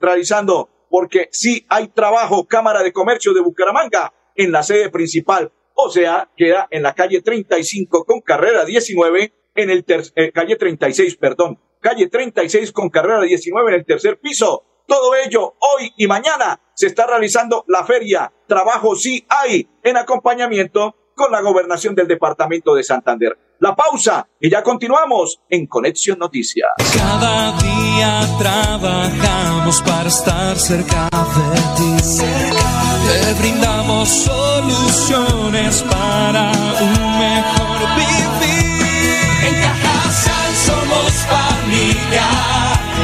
realizando 0.00 0.70
porque 0.90 1.28
sí 1.32 1.66
hay 1.68 1.88
trabajo, 1.88 2.46
Cámara 2.46 2.82
de 2.82 2.92
Comercio 2.92 3.32
de 3.34 3.40
Bucaramanga, 3.40 4.12
en 4.34 4.52
la 4.52 4.62
sede 4.62 4.90
principal. 4.90 5.52
O 5.74 5.90
sea, 5.90 6.30
queda 6.36 6.66
en 6.70 6.82
la 6.82 6.94
calle 6.94 7.22
35 7.22 8.04
con 8.04 8.20
carrera 8.20 8.64
19, 8.64 9.32
en 9.54 9.70
el 9.70 9.84
eh, 10.16 10.32
calle 10.32 10.56
36, 10.56 11.16
perdón, 11.16 11.60
calle 11.80 12.08
36 12.08 12.72
con 12.72 12.90
carrera 12.90 13.22
19 13.22 13.70
en 13.70 13.74
el 13.78 13.84
tercer 13.84 14.18
piso. 14.18 14.64
Todo 14.86 15.14
ello 15.14 15.54
hoy 15.60 15.92
y 15.96 16.06
mañana 16.06 16.60
se 16.74 16.86
está 16.86 17.06
realizando 17.06 17.64
la 17.68 17.84
feria. 17.84 18.32
Trabajo 18.46 18.96
sí 18.96 19.26
hay 19.28 19.68
en 19.82 19.96
acompañamiento 19.96 20.96
con 21.14 21.30
la 21.30 21.42
gobernación 21.42 21.94
del 21.94 22.08
departamento 22.08 22.74
de 22.74 22.84
Santander. 22.84 23.36
La 23.60 23.74
pausa 23.74 24.24
y 24.40 24.48
ya 24.50 24.62
continuamos 24.62 25.40
en 25.50 25.66
Conexión 25.66 26.20
Noticias. 26.20 26.70
Cada 26.96 27.58
día 27.58 28.20
trabajamos 28.38 29.82
para 29.82 30.08
estar 30.08 30.56
cerca 30.56 31.08
de 31.10 31.60
ti. 31.76 31.96
Te 33.08 33.34
brindamos 33.34 34.08
soluciones 34.08 35.82
para 35.90 36.52
un 36.82 37.18
mejor 37.18 37.80
vivir. 37.96 39.16
En 39.48 39.54
Cajasal 39.60 40.54
somos 40.54 41.10
familia, 41.26 42.28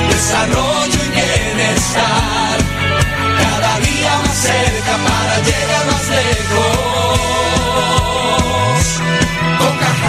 desarrollo 0.09 1.01
y 1.03 1.11
bienestar. 1.11 2.59
Cada 3.43 3.81
día 3.81 4.19
más 4.25 4.37
cerca 4.37 4.95
para 5.05 5.37
llegar 5.43 5.87
más 5.87 6.09
lejos. 6.11 6.64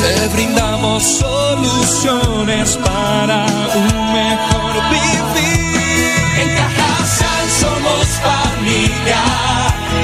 Te 0.00 0.28
brindamos 0.28 1.02
soluciones 1.02 2.78
para 2.78 3.44
un 3.76 4.12
mejor 4.14 4.72
vivir. 4.88 5.76
En 6.40 6.48
Cajasal 6.56 7.50
somos 7.50 8.06
familia, 8.22 9.22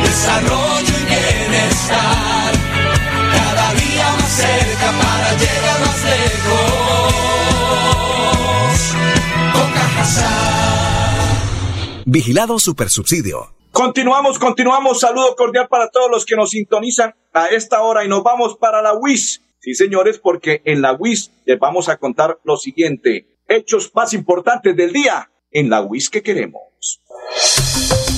desarrollo 0.03 0.95
y 1.01 1.05
bienestar. 1.07 2.53
Cada 3.33 3.73
día 3.73 4.13
más 4.21 4.33
cerca 4.33 4.93
para 5.01 5.29
llegar 5.33 5.81
más 5.81 6.05
lejos. 6.05 7.15
Con 9.55 9.69
Cajasal. 9.73 10.37
Vigilado 12.05 12.59
Supersubsidio. 12.59 13.55
Continuamos, 13.73 14.39
continuamos. 14.39 15.01
Saludo 15.01 15.35
cordial 15.37 15.69
para 15.69 15.89
todos 15.91 16.11
los 16.11 16.27
que 16.27 16.37
nos 16.37 16.51
sintonizan 16.51 17.15
a 17.33 17.47
esta 17.47 17.81
hora 17.81 18.05
y 18.05 18.09
nos 18.09 18.23
vamos 18.23 18.57
para 18.59 18.83
la 18.83 18.93
WIS. 18.93 19.41
Sí, 19.67 19.75
señores, 19.75 20.21
porque 20.21 20.63
en 20.65 20.81
la 20.81 20.93
WIS 20.93 21.33
les 21.45 21.59
vamos 21.59 21.89
a 21.89 21.97
contar 21.97 22.39
lo 22.45 22.57
siguiente. 22.57 23.27
Hechos 23.49 23.91
más 23.97 24.13
importantes 24.13 24.77
del 24.77 24.93
día 24.93 25.29
en 25.51 25.71
la 25.71 25.81
WIS 25.81 26.09
que 26.09 26.23
queremos. 26.23 26.63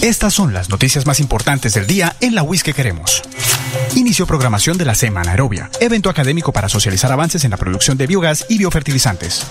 Estas 0.03 0.35
son 0.35 0.53
las 0.53 0.69
noticias 0.69 1.07
más 1.07 1.21
importantes 1.21 1.73
del 1.73 1.87
día 1.87 2.15
en 2.21 2.35
la 2.35 2.43
WIS 2.43 2.63
que 2.63 2.75
queremos. 2.75 3.23
Inicio 3.97 4.27
programación 4.27 4.77
de 4.77 4.85
la 4.85 4.95
Semana 4.95 5.31
Aerobia, 5.31 5.71
evento 5.81 6.11
académico 6.11 6.53
para 6.53 6.69
socializar 6.69 7.11
avances 7.13 7.43
en 7.45 7.53
la 7.53 7.57
producción 7.57 7.97
de 7.97 8.07
biogás 8.07 8.45
y 8.51 8.59
biofertilizantes. 8.59 9.47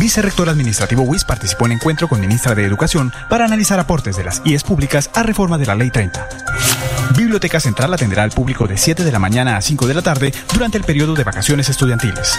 Vicerrector 0.00 0.48
administrativo 0.48 1.02
WIS 1.02 1.24
participó 1.24 1.66
en 1.66 1.72
encuentro 1.72 2.08
con 2.08 2.20
ministra 2.20 2.56
de 2.56 2.64
Educación 2.64 3.12
para 3.30 3.44
analizar 3.44 3.78
aportes 3.78 4.16
de 4.16 4.24
las 4.24 4.42
IES 4.44 4.64
públicas 4.64 5.08
a 5.14 5.22
reforma 5.22 5.56
de 5.56 5.66
la 5.66 5.76
Ley 5.76 5.90
30. 5.90 6.28
Biblioteca 7.16 7.60
Central 7.60 7.92
atenderá 7.92 8.22
al 8.22 8.30
público 8.30 8.66
de 8.66 8.76
7 8.76 9.04
de 9.04 9.12
la 9.12 9.18
mañana 9.18 9.56
a 9.56 9.60
5 9.60 9.86
de 9.86 9.94
la 9.94 10.02
tarde 10.02 10.32
durante 10.52 10.78
el 10.78 10.84
periodo 10.84 11.14
de 11.14 11.24
vacaciones 11.24 11.68
estudiantiles. 11.68 12.38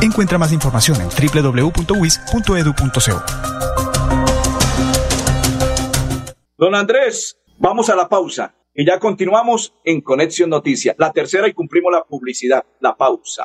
Encuentra 0.00 0.38
más 0.38 0.52
información 0.52 0.98
en 1.00 1.08
www.wis.edu.co. 1.08 1.84
Don 6.56 6.74
Andrés, 6.74 7.38
vamos 7.58 7.90
a 7.90 7.96
la 7.96 8.08
pausa 8.08 8.54
y 8.74 8.86
ya 8.86 8.98
continuamos 8.98 9.74
en 9.84 10.00
Conexión 10.00 10.50
Noticias. 10.50 10.96
La 10.98 11.12
tercera 11.12 11.46
y 11.48 11.52
cumplimos 11.52 11.92
la 11.92 12.04
publicidad, 12.04 12.64
la 12.80 12.96
pausa. 12.96 13.44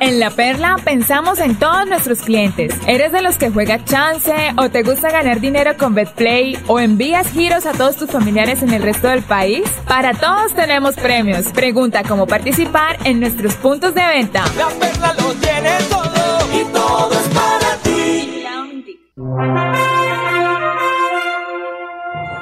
En 0.00 0.20
La 0.20 0.30
Perla 0.30 0.76
pensamos 0.84 1.40
en 1.40 1.58
todos 1.58 1.86
nuestros 1.88 2.20
clientes. 2.20 2.72
¿Eres 2.86 3.10
de 3.10 3.20
los 3.20 3.36
que 3.36 3.50
juega 3.50 3.84
chance 3.84 4.32
o 4.56 4.70
te 4.70 4.84
gusta 4.84 5.10
ganar 5.10 5.40
dinero 5.40 5.76
con 5.76 5.94
BetPlay 5.94 6.56
o 6.68 6.78
envías 6.78 7.28
giros 7.32 7.66
a 7.66 7.72
todos 7.72 7.96
tus 7.96 8.08
familiares 8.08 8.62
en 8.62 8.72
el 8.72 8.82
resto 8.82 9.08
del 9.08 9.22
país? 9.22 9.64
Para 9.88 10.14
todos 10.14 10.54
tenemos 10.54 10.94
premios. 10.94 11.46
Pregunta 11.52 12.04
cómo 12.04 12.28
participar 12.28 12.96
en 13.04 13.18
nuestros 13.18 13.56
puntos 13.56 13.92
de 13.92 14.06
venta. 14.06 14.44
La 14.56 14.68
perla 14.68 15.14
lo 15.14 15.32
tiene 15.34 15.76
todo 15.90 16.60
y 16.60 16.64
todo 16.72 17.12
es 17.12 17.28
para 17.30 17.76
ti. 17.82 18.44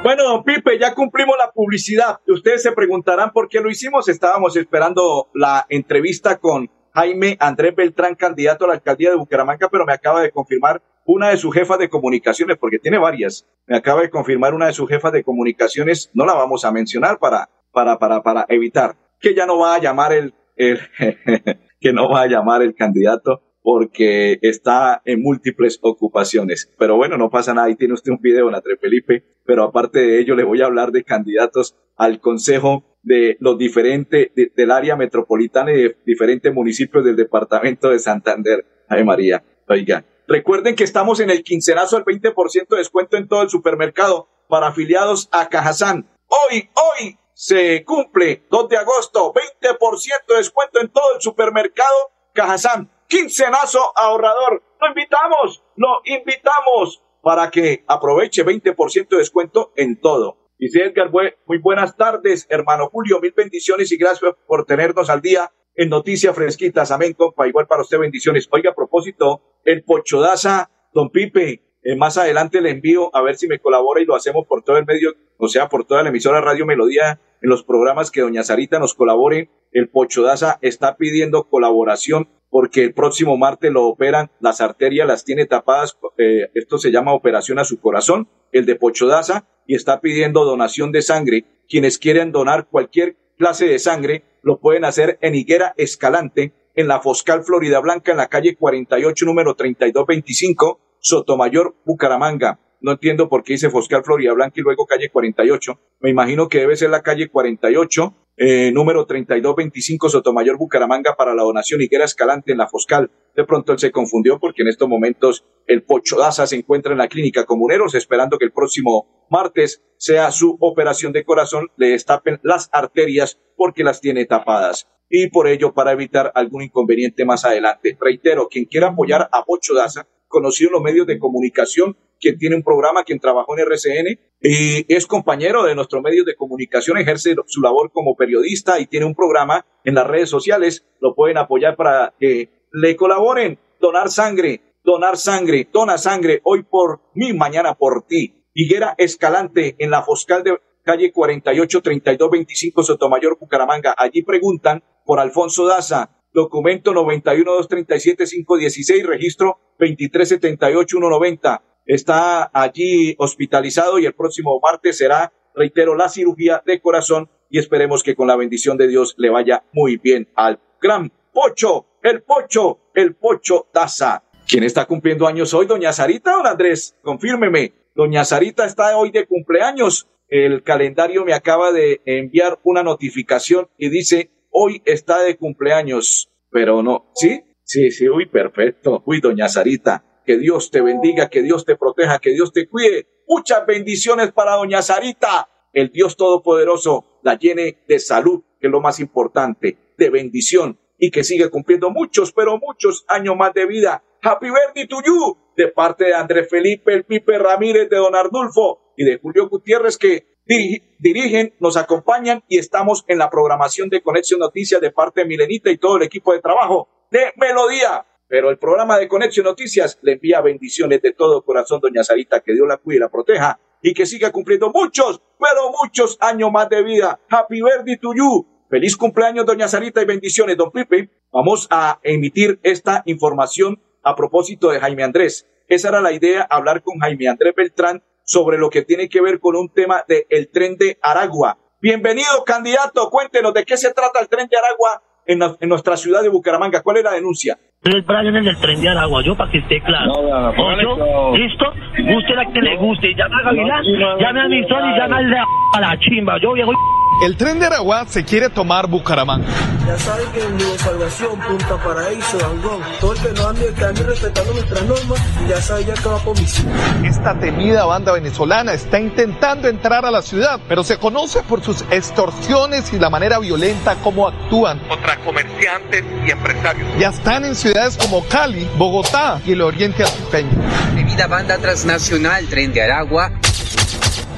Bueno, 0.03 0.23
don 0.23 0.45
Pipe, 0.45 0.79
ya 0.79 0.95
cumplimos 0.95 1.37
la 1.37 1.51
publicidad. 1.51 2.21
Ustedes 2.29 2.63
se 2.63 2.71
preguntarán 2.73 3.33
por 3.33 3.49
qué 3.49 3.61
lo 3.61 3.71
hicimos. 3.71 4.09
Estábamos 4.09 4.57
esperando 4.57 5.31
la 5.35 5.67
entrevista 5.69 6.37
con 6.37 6.71
Jaime 6.97 7.37
Andrés 7.41 7.77
Beltrán, 7.77 8.15
candidato 8.15 8.65
a 8.65 8.69
la 8.69 8.75
alcaldía 8.75 9.11
de 9.11 9.17
Bucaramanga, 9.17 9.69
pero 9.69 9.85
me 9.85 9.93
acaba 9.93 10.23
de 10.23 10.31
confirmar 10.31 10.81
una 11.05 11.29
de 11.29 11.37
sus 11.37 11.53
jefas 11.53 11.79
de 11.79 11.91
comunicaciones, 11.91 12.57
porque 12.57 12.79
tiene 12.79 12.97
varias. 12.97 13.47
Me 13.67 13.77
acaba 13.77 14.01
de 14.01 14.09
confirmar 14.09 14.55
una 14.55 14.69
de 14.69 14.73
sus 14.73 14.89
jefas 14.89 15.13
de 15.13 15.23
comunicaciones, 15.23 16.11
no 16.15 16.25
la 16.25 16.33
vamos 16.33 16.65
a 16.65 16.73
mencionar 16.73 17.19
para, 17.19 17.51
para, 17.71 17.99
para, 17.99 18.23
para 18.23 18.47
evitar 18.49 18.97
que 19.21 19.35
ya 19.35 19.45
no 19.45 19.59
va 19.59 19.75
a 19.75 19.79
llamar 19.79 20.15
el, 20.15 20.33
el 20.57 20.81
que 21.81 21.93
no 21.93 22.09
va 22.09 22.23
a 22.23 22.29
llamar 22.29 22.63
el 22.63 22.75
candidato 22.75 23.43
porque 23.67 24.39
está 24.43 25.03
en 25.05 25.21
múltiples 25.21 25.81
ocupaciones. 25.83 26.73
Pero 26.79 26.95
bueno, 26.95 27.19
no 27.19 27.31
pasa 27.31 27.53
nada, 27.53 27.67
ahí 27.67 27.75
tiene 27.75 27.95
usted 27.95 28.13
un 28.13 28.21
video, 28.23 28.47
Andrés 28.47 28.79
Felipe, 28.81 29.25
pero 29.45 29.65
aparte 29.65 29.99
de 29.99 30.21
ello 30.21 30.37
le 30.37 30.45
voy 30.45 30.63
a 30.63 30.67
hablar 30.67 30.93
de 30.93 31.03
candidatos 31.03 31.75
al 31.97 32.21
Consejo 32.21 32.85
de 33.03 33.37
los 33.41 33.59
diferentes, 33.59 34.31
de, 34.37 34.53
del 34.55 34.71
área 34.71 34.95
metropolitana 34.95 35.73
y 35.73 35.83
de 35.83 35.97
diferentes 36.07 36.55
municipios 36.55 37.05
del 37.05 37.17
departamento 37.17 37.91
de 37.91 37.99
Santander. 37.99 38.65
Ay 38.89 39.03
María, 39.03 39.43
oiga. 39.67 40.05
Recuerden 40.29 40.77
que 40.77 40.85
estamos 40.85 41.19
en 41.19 41.31
el 41.31 41.43
quincenazo 41.43 41.97
del 41.97 42.05
20% 42.05 42.69
de 42.69 42.77
descuento 42.77 43.17
en 43.17 43.27
todo 43.27 43.43
el 43.43 43.51
supermercado 43.51 44.29
para 44.49 44.69
afiliados 44.69 45.29
a 45.33 45.49
Cajazán. 45.49 46.09
Hoy, 46.29 46.71
hoy 46.75 47.19
se 47.35 47.83
cumple 47.85 48.45
2 48.49 48.69
de 48.69 48.77
agosto, 48.77 49.35
20% 49.35 49.81
de 50.29 50.37
descuento 50.37 50.81
en 50.81 50.89
todo 50.89 51.17
el 51.17 51.21
supermercado 51.21 52.13
Cajazán. 52.33 52.93
Quincenazo 53.09 53.81
ahorrador. 53.97 54.63
Lo 54.81 54.89
invitamos, 54.89 55.65
lo 55.77 56.01
invitamos 56.05 57.03
para 57.23 57.51
que 57.51 57.85
aproveche 57.87 58.45
20% 58.45 59.09
de 59.09 59.17
descuento 59.19 59.73
en 59.77 60.01
todo. 60.01 60.39
Dice 60.59 60.85
Edgar, 60.85 61.11
muy 61.11 61.59
buenas 61.59 61.97
tardes, 61.97 62.47
hermano 62.49 62.89
Julio, 62.89 63.21
mil 63.21 63.35
bendiciones 63.37 63.93
y 63.93 63.97
gracias 63.97 64.35
por 64.47 64.65
tenernos 64.65 65.11
al 65.11 65.21
día 65.21 65.53
en 65.75 65.91
Noticias 65.91 66.35
Fresquitas. 66.35 66.91
Amén, 66.91 67.13
compa. 67.13 67.47
Igual 67.47 67.67
para 67.67 67.83
usted, 67.83 67.99
bendiciones. 67.99 68.49
Oiga, 68.51 68.71
a 68.71 68.75
propósito, 68.75 69.43
el 69.65 69.85
Pochodaza, 69.85 70.71
don 70.95 71.11
Pipe, 71.11 71.63
eh, 71.83 71.97
más 71.97 72.17
adelante 72.17 72.61
le 72.61 72.71
envío 72.71 73.15
a 73.15 73.23
ver 73.23 73.37
si 73.37 73.47
me 73.47 73.61
colabora 73.61 74.01
y 74.01 74.07
lo 74.07 74.17
hacemos 74.17 74.47
por 74.47 74.63
todo 74.63 74.79
el 74.79 74.87
medio, 74.87 75.15
o 75.37 75.49
sea, 75.49 75.69
por 75.69 75.85
toda 75.85 76.03
la 76.03 76.09
emisora 76.09 76.41
Radio 76.41 76.67
Melodía, 76.67 77.21
en 77.43 77.51
los 77.51 77.63
programas 77.63 78.11
que 78.11 78.23
doña 78.23 78.43
Sarita 78.43 78.79
nos 78.79 78.95
colabore. 78.95 79.51
El 79.73 79.89
Pochodaza 79.89 80.59
está 80.63 80.97
pidiendo 80.97 81.49
colaboración 81.49 82.29
porque 82.59 82.85
el 82.85 82.95
próximo 82.95 83.37
martes 83.37 83.71
lo 83.71 83.85
operan, 83.85 84.31
las 84.41 84.63
arterias 84.63 85.07
las 85.07 85.27
tiene 85.27 85.45
tapadas, 85.45 85.99
eh, 86.17 86.49
esto 86.55 86.79
se 86.79 86.91
llama 86.91 87.13
operación 87.13 87.59
a 87.59 87.67
su 87.67 87.79
corazón, 87.79 88.31
el 88.51 88.65
de 88.65 88.77
Pochodaza, 88.77 89.47
y 89.67 89.75
está 89.75 90.01
pidiendo 90.01 90.43
donación 90.43 90.91
de 90.91 91.03
sangre. 91.03 91.45
Quienes 91.69 91.99
quieren 91.99 92.33
donar 92.33 92.67
cualquier 92.71 93.19
clase 93.37 93.67
de 93.67 93.79
sangre 93.79 94.25
lo 94.41 94.59
pueden 94.59 94.87
hacer 94.87 95.19
en 95.21 95.35
Higuera 95.35 95.75
Escalante, 95.77 96.55
en 96.75 96.89
la 96.89 97.01
Foscal 97.01 97.45
Florida 97.45 97.79
Blanca, 97.81 98.13
en 98.13 98.17
la 98.17 98.29
calle 98.29 98.57
48, 98.57 99.27
número 99.27 99.55
3225, 99.55 100.81
Sotomayor, 100.99 101.75
Bucaramanga. 101.85 102.59
No 102.81 102.93
entiendo 102.93 103.29
por 103.29 103.45
qué 103.45 103.53
dice 103.53 103.69
Foscal 103.69 104.03
Florida 104.03 104.33
Blanca 104.33 104.55
y 104.57 104.63
luego 104.63 104.87
calle 104.87 105.11
48. 105.11 105.79
Me 106.01 106.09
imagino 106.09 106.49
que 106.49 106.61
debe 106.61 106.75
ser 106.75 106.89
la 106.89 107.03
calle 107.03 107.29
48, 107.29 108.15
eh, 108.37 108.71
número 108.73 109.07
3225 109.07 110.11
Sotomayor 110.11 110.59
Bucaramanga 110.59 111.17
para 111.17 111.35
la 111.35 111.43
donación 111.43 111.81
Higuera 111.81 112.05
Escalante 112.05 112.53
en 112.53 112.59
la 112.59 112.69
Foscal. 112.69 113.11
De 113.35 113.45
pronto 113.45 113.73
él 113.73 113.79
se 113.79 113.91
confundió 113.91 114.39
porque 114.39 114.63
en 114.63 114.69
estos 114.69 114.89
momentos 114.89 115.45
el 115.67 115.83
Pocho 115.83 116.17
Daza 116.19 116.47
se 116.47 116.57
encuentra 116.57 116.93
en 116.93 116.99
la 116.99 117.09
clínica 117.09 117.45
Comuneros 117.45 117.95
esperando 117.95 118.39
que 118.39 118.45
el 118.45 118.53
próximo 118.53 119.27
martes 119.31 119.83
sea 119.97 120.31
su 120.31 120.57
operación 120.61 121.13
de 121.13 121.25
corazón, 121.25 121.69
le 121.77 121.89
destapen 121.89 122.39
las 122.43 122.69
arterias 122.73 123.41
porque 123.57 123.85
las 123.85 124.01
tiene 124.01 124.27
tapadas. 124.27 124.89
Y 125.09 125.29
por 125.29 125.47
ello, 125.47 125.73
para 125.73 125.93
evitar 125.93 126.33
algún 126.35 126.63
inconveniente 126.63 127.25
más 127.25 127.45
adelante. 127.45 127.97
Reitero, 128.01 128.49
quien 128.49 128.65
quiera 128.65 128.89
apoyar 128.89 129.29
a 129.33 129.45
Pocho 129.45 129.73
Daza, 129.75 130.09
conocido 130.29 130.69
en 130.69 130.73
los 130.75 130.83
medios 130.83 131.07
de 131.07 131.19
comunicación, 131.19 131.97
quien 132.21 132.39
tiene 132.39 132.57
un 132.57 132.63
programa, 132.63 133.05
quien 133.05 133.21
trabajó 133.21 133.57
en 133.57 133.65
RCN 133.65 134.19
y 134.41 134.95
es 134.95 135.07
compañero 135.07 135.65
de 135.65 135.75
nuestros 135.75 136.03
medios 136.03 136.27
de 136.27 136.35
comunicación, 136.35 136.99
ejerce 136.99 137.35
su 137.47 137.61
labor 137.61 137.91
como 137.93 138.17
periodista 138.17 138.81
y 138.81 138.87
tiene 138.87 139.07
un 139.07 139.15
programa 139.15 139.67
en 139.85 139.95
las 139.95 140.07
redes 140.07 140.31
sociales. 140.31 140.87
Lo 141.01 141.15
pueden 141.15 141.39
apoyar 141.39 141.77
para 141.77 142.15
que 142.19 142.67
le 142.73 142.97
colaboren, 142.97 143.59
donar 143.81 144.11
sangre, 144.11 144.61
donar 144.85 145.17
sangre, 145.17 145.69
dona 145.73 145.99
sangre 145.99 146.41
hoy 146.45 146.63
por 146.63 147.01
mí, 147.15 147.33
mañana 147.33 147.75
por 147.75 148.07
ti. 148.07 148.45
Higuera 148.55 148.95
Escalante 148.97 149.77
en 149.79 149.91
la 149.91 150.03
Foscal 150.03 150.43
de 150.43 150.59
calle 150.83 151.13
48 151.13 151.83
32 151.83 152.31
25 152.31 152.83
Sotomayor 152.83 153.37
Bucaramanga. 153.39 153.95
Allí 153.99 154.23
preguntan 154.23 154.83
por 155.05 155.21
Alfonso 155.21 155.67
Daza, 155.67 156.16
documento 156.37 156.93
91 156.93 157.51
237 157.51 158.27
516, 158.27 159.07
registro 159.07 159.59
2378 159.79 160.99
190. 160.99 161.63
Está 161.87 162.51
allí 162.53 163.15
hospitalizado 163.19 163.99
y 163.99 164.05
el 164.05 164.13
próximo 164.13 164.61
martes 164.63 164.99
será, 164.99 165.33
reitero, 165.55 165.97
la 165.97 166.11
cirugía 166.11 166.63
de 166.67 166.81
corazón 166.81 167.31
y 167.49 167.59
esperemos 167.59 168.03
que 168.03 168.15
con 168.15 168.29
la 168.29 168.37
bendición 168.37 168.77
de 168.77 168.87
Dios 168.87 169.15
le 169.17 169.31
vaya 169.31 169.65
muy 169.73 169.97
bien 169.97 170.29
al 170.35 170.61
gran 170.81 171.11
Pocho, 171.33 171.87
el 172.03 172.23
Pocho, 172.23 172.81
el 172.95 173.15
Pocho 173.15 173.69
Daza. 173.73 174.23
¿Quién 174.47 174.65
está 174.65 174.85
cumpliendo 174.85 175.27
años 175.27 175.55
hoy, 175.55 175.67
doña 175.67 175.93
Sarita, 175.93 176.33
don 176.33 176.47
Andrés? 176.47 176.97
Confírmeme. 177.03 177.73
Doña 177.95 178.27
Sarita 178.27 178.67
está 178.67 178.97
hoy 178.99 179.11
de 179.11 179.27
cumpleaños. 179.27 180.07
El 180.29 180.63
calendario 180.63 181.25
me 181.25 181.33
acaba 181.33 181.73
de 181.73 182.03
enviar 182.05 182.59
una 182.63 182.83
notificación 182.83 183.69
y 183.79 183.89
dice, 183.89 184.31
hoy 184.59 184.83
está 184.87 185.23
de 185.23 185.37
cumpleaños. 185.37 186.31
Pero 186.51 186.83
no, 186.83 187.11
¿sí? 187.15 187.43
Sí, 187.63 187.91
sí, 187.91 188.09
uy, 188.09 188.27
perfecto. 188.27 189.03
Uy, 189.05 189.21
doña 189.21 189.49
Sarita, 189.49 190.23
que 190.25 190.39
Dios 190.39 190.71
te 190.71 190.81
bendiga, 190.81 191.29
que 191.29 191.43
Dios 191.43 191.65
te 191.67 191.77
proteja, 191.77 192.19
que 192.19 192.31
Dios 192.31 192.53
te 192.53 192.69
cuide. 192.69 193.07
Muchas 193.29 193.67
bendiciones 193.67 194.33
para 194.33 194.55
doña 194.55 194.81
Sarita. 194.81 195.49
El 195.73 195.91
Dios 195.91 196.17
Todopoderoso 196.17 197.21
la 197.23 197.39
llene 197.39 197.85
de 197.87 197.99
salud, 197.99 198.43
que 198.59 198.69
es 198.69 198.71
lo 198.71 198.81
más 198.81 198.99
importante, 198.99 199.77
de 199.99 200.11
bendición 200.11 200.79
y 200.99 201.11
que 201.11 201.25
sigue 201.25 201.51
cumpliendo 201.51 201.91
muchos, 201.91 202.33
pero 202.33 202.57
muchos 202.59 203.05
años 203.09 203.37
más 203.37 203.53
de 203.53 203.67
vida. 203.67 204.03
Happy 204.23 204.47
birthday 204.47 204.87
to 204.87 205.03
you, 205.05 205.37
de 205.57 205.69
parte 205.69 206.07
de 206.07 206.15
Andrés 206.15 206.49
Felipe, 206.49 206.95
el 206.95 207.05
Pipe 207.05 207.39
Ramírez, 207.39 207.91
de 207.91 207.97
Don 207.97 208.15
Ardulfo 208.15 208.95
y 208.97 209.05
de 209.05 209.19
Julio 209.19 209.49
Gutiérrez, 209.51 209.99
que 209.99 210.36
dirigen, 210.47 211.55
nos 211.61 211.77
acompañan 211.77 212.43
y 212.49 212.59
estamos 212.59 213.05
en 213.09 213.19
la 213.19 213.29
programación 213.31 213.89
de 213.89 214.03
Conexión 214.03 214.41
Noticias 214.41 214.81
de 214.81 214.91
parte 214.91 215.21
de 215.21 215.27
Milenita 215.27 215.71
y 215.71 215.79
todo 215.79 215.97
el 215.97 216.05
equipo 216.05 216.33
de 216.33 216.41
trabajo 216.41 216.89
de 217.11 217.33
Melodía. 217.37 218.07
Pero 218.29 218.51
el 218.51 218.59
programa 218.59 218.99
de 218.99 219.09
Conexión 219.09 219.45
Noticias 219.45 219.99
le 220.03 220.13
envía 220.13 220.41
bendiciones 220.41 221.01
de 221.03 221.13
todo 221.13 221.45
corazón, 221.45 221.81
doña 221.81 222.03
Sarita, 222.03 222.41
que 222.41 222.55
Dios 222.55 222.67
la 222.67 222.77
cuide 222.77 222.97
y 222.97 223.01
la 223.01 223.09
proteja 223.09 223.61
y 223.83 223.95
que 223.95 224.07
siga 224.07 224.33
cumpliendo 224.33 224.73
muchos, 224.73 225.21
pero 225.39 225.71
muchos 225.83 226.17
años 226.21 226.51
más 226.51 226.69
de 226.69 226.83
vida. 226.83 227.21
Happy 227.29 227.63
birthday 227.63 227.97
to 227.99 228.15
you. 228.15 228.47
Feliz 228.69 228.97
cumpleaños, 228.97 229.47
doña 229.47 229.69
Sarita, 229.69 230.03
y 230.03 230.07
bendiciones, 230.07 230.57
don 230.57 230.73
Pipe. 230.73 231.09
Vamos 231.33 231.69
a 231.71 232.01
emitir 232.03 232.59
esta 232.65 233.03
información 233.07 233.81
a 234.03 234.17
propósito 234.17 234.71
de 234.71 234.81
Jaime 234.81 235.05
Andrés. 235.05 235.47
Esa 235.69 235.91
era 235.91 236.01
la 236.01 236.13
idea, 236.13 236.43
hablar 236.51 236.83
con 236.83 236.99
Jaime 236.99 237.29
Andrés 237.29 237.55
Beltrán 237.57 238.03
sobre 238.27 238.59
lo 238.59 238.69
que 238.69 238.83
tiene 238.83 239.09
que 239.09 239.23
ver 239.23 239.41
con 239.41 239.57
un 239.57 239.73
tema 239.73 240.05
del 240.07 240.25
el 240.29 240.51
tren 240.51 240.77
de 240.77 240.99
Aragua. 241.01 241.57
Bienvenido, 241.81 242.45
candidato. 242.45 243.09
Cuéntenos 243.09 243.55
de 243.55 243.65
qué 243.65 243.77
se 243.77 243.95
trata 243.95 244.21
el 244.21 244.29
tren 244.29 244.49
de 244.49 244.57
Aragua 244.59 245.03
en, 245.25 245.41
en 245.61 245.69
nuestra 245.69 245.97
ciudad 245.97 246.23
de 246.23 246.29
Bucaramanga. 246.29 246.83
¿Cuál 246.83 246.99
es 246.99 247.05
la 247.05 247.13
denuncia? 247.13 247.57
el 247.85 248.03
Brian 248.03 248.35
en 248.35 248.49
el 248.49 248.57
tren 248.59 248.81
de 248.81 248.89
Aragua, 248.89 249.23
yo 249.23 249.37
para 249.37 249.51
que 249.51 249.59
esté 249.59 249.81
claro. 249.81 250.07
No, 250.07 251.37
¿Listo? 251.37 251.67
Guste 251.99 252.35
la 252.35 252.51
que 252.53 252.61
le 252.61 252.77
guste. 252.77 253.15
Llama 253.15 253.39
a 253.39 253.43
Gavilán, 253.45 253.85
llame 254.19 254.41
a 254.41 254.49
mi 254.49 254.69
son 254.69 254.91
y 254.91 254.99
llame 254.99 255.17
al 255.17 255.31
de 255.31 255.39
a 255.39 255.81
la 255.81 255.99
chimba. 256.01 256.41
Yo 256.43 256.53
viejo. 256.53 256.73
El 257.23 257.39
tren 257.39 257.59
de 257.59 257.65
Aragua 257.65 258.05
se 258.07 258.25
quiere 258.25 258.51
tomar 258.51 258.89
Bucaramanga. 258.89 259.47
Ya 259.87 259.99
saben 259.99 260.31
que 260.33 260.43
en 260.43 260.57
Nueva 260.59 260.79
Salvación, 260.79 261.41
Punta 261.41 261.83
Paraíso, 261.83 262.45
Angón, 262.45 262.83
todo 263.01 263.15
el 263.15 263.21
que 263.21 263.29
no 263.33 263.49
ande, 263.49 263.75
ande 263.87 264.03
respetando 264.03 264.53
nuestras 264.53 264.83
normas, 264.85 265.21
ya 265.49 265.63
sabe 265.63 265.85
ya 265.87 265.95
que 265.95 266.09
va 266.09 266.19
por 266.19 266.39
misión. 266.39 266.71
Esta 267.05 267.39
temida 267.39 267.87
banda 267.87 268.13
venezolana 268.13 268.75
está 268.75 269.01
intentando 269.01 269.67
entrar 269.69 270.05
a 270.05 270.11
la 270.11 270.21
ciudad, 270.21 270.61
pero 270.69 270.85
se 270.85 270.99
conoce 270.99 271.43
por 271.43 271.63
sus 271.63 271.83
extorsiones 271.91 272.93
y 272.93 272.99
la 272.99 273.09
manera 273.09 273.39
violenta 273.39 273.95
como 274.03 274.29
actúan 274.29 274.79
contra 274.81 275.17
comerciantes 275.21 276.05
y 276.27 276.31
empresarios. 276.31 276.87
Ya 276.99 277.09
están 277.09 277.47
en 277.47 277.55
ciudades 277.55 277.97
como 277.97 278.27
Cali, 278.27 278.69
Bogotá 278.77 279.41
y 279.47 279.53
el 279.53 279.63
oriente 279.63 280.05
antioqueño. 280.05 280.51
Temida 280.95 281.27
banda 281.29 281.57
transnacional 281.57 282.47
Tren 282.49 282.75
de 282.75 282.83
Aragua 282.83 283.33